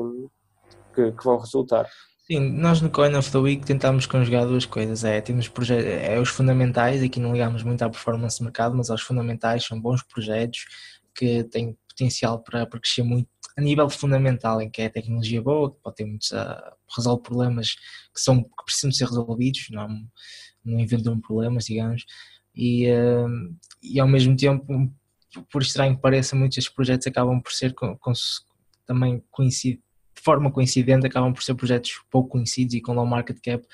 que, 0.95 1.13
que, 1.13 1.25
vão 1.25 1.39
resultar. 1.39 1.89
Sim, 2.25 2.53
nós 2.53 2.81
no 2.81 2.89
Coin 2.89 3.17
of 3.17 3.33
the 3.33 3.39
Week 3.39 3.67
tentamos 3.67 4.07
conjugar 4.07 4.47
duas 4.47 4.65
coisas, 4.65 5.03
é, 5.03 5.21
temos 5.21 5.49
projetos, 5.49 5.87
é 5.87 6.21
os 6.21 6.29
fundamentais, 6.29 7.03
aqui 7.03 7.19
não 7.19 7.33
ligamos 7.33 7.65
muito 7.65 7.83
à 7.83 7.91
performance 7.91 8.39
do 8.39 8.45
mercado, 8.45 8.77
mas 8.77 8.91
aos 8.91 9.03
fundamentais 9.03 9.65
são 9.65 9.81
bons 9.81 10.05
projetos 10.05 10.67
que 11.15 11.43
têm 11.45 11.77
potencial 11.89 12.39
para, 12.41 12.65
para 12.65 12.79
crescer 12.79 13.03
muito 13.03 13.29
a 13.57 13.61
nível 13.61 13.91
fundamental, 13.91 14.61
em 14.63 14.71
que 14.71 14.83
é 14.83 14.89
tecnologia 14.89 15.43
boa, 15.43 15.71
que 15.71 15.81
pode 15.83 15.97
ter 15.97 16.05
muitos, 16.07 16.31
uh, 16.31 16.73
resolve 16.97 17.23
problemas 17.23 17.75
que, 18.15 18.21
são, 18.21 18.43
que 18.43 18.65
precisam 18.65 18.93
ser 18.93 19.07
resolvidos, 19.07 19.69
não, 19.71 19.89
não 20.65 20.79
inventam 20.79 21.21
problemas, 21.21 21.67
digamos, 21.67 22.05
e, 22.55 22.89
uh, 22.91 23.57
e 23.83 23.99
ao 24.01 24.09
mesmo 24.09 24.37
tempo, 24.37 24.65
por 25.51 25.61
estranho 25.61 25.97
que 25.97 26.03
pareça, 26.03 26.37
muitos 26.37 26.57
destes 26.57 26.73
projetos 26.73 27.07
acabam 27.07 27.41
por 27.43 27.53
ser 27.53 27.75
com, 27.75 27.97
com, 27.99 28.13
também 28.87 29.23
coincid, 29.31 29.77
de 29.77 29.83
forma 30.23 30.51
coincidente, 30.51 31.07
acabam 31.07 31.33
por 31.33 31.43
ser 31.43 31.55
projetos 31.55 32.01
pouco 32.11 32.31
conhecidos 32.31 32.75
e 32.75 32.81
com 32.81 32.93
low 32.93 33.07
market 33.07 33.39
cap, 33.43 33.67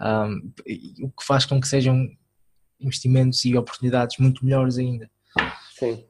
um, 0.00 0.52
o 1.04 1.10
que 1.10 1.24
faz 1.24 1.44
com 1.44 1.60
que 1.60 1.68
sejam 1.68 2.08
investimentos 2.80 3.44
e 3.44 3.56
oportunidades 3.56 4.18
muito 4.18 4.44
melhores 4.44 4.78
ainda. 4.78 5.10
Sim. 5.78 6.04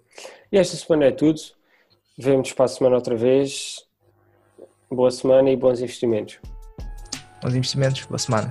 E 0.53 0.59
esta 0.59 0.77
semana 0.77 1.07
é 1.07 1.11
tudo. 1.11 1.41
Vemos 2.19 2.53
para 2.53 2.65
a 2.65 2.69
semana 2.69 2.97
outra 2.97 3.17
vez. 3.17 3.85
Boa 4.91 5.11
semana 5.11 5.51
e 5.51 5.57
bons 5.57 5.81
investimentos. 5.81 6.39
Bons 7.43 7.55
investimentos, 7.55 8.05
boa 8.07 8.19
semana. 8.19 8.51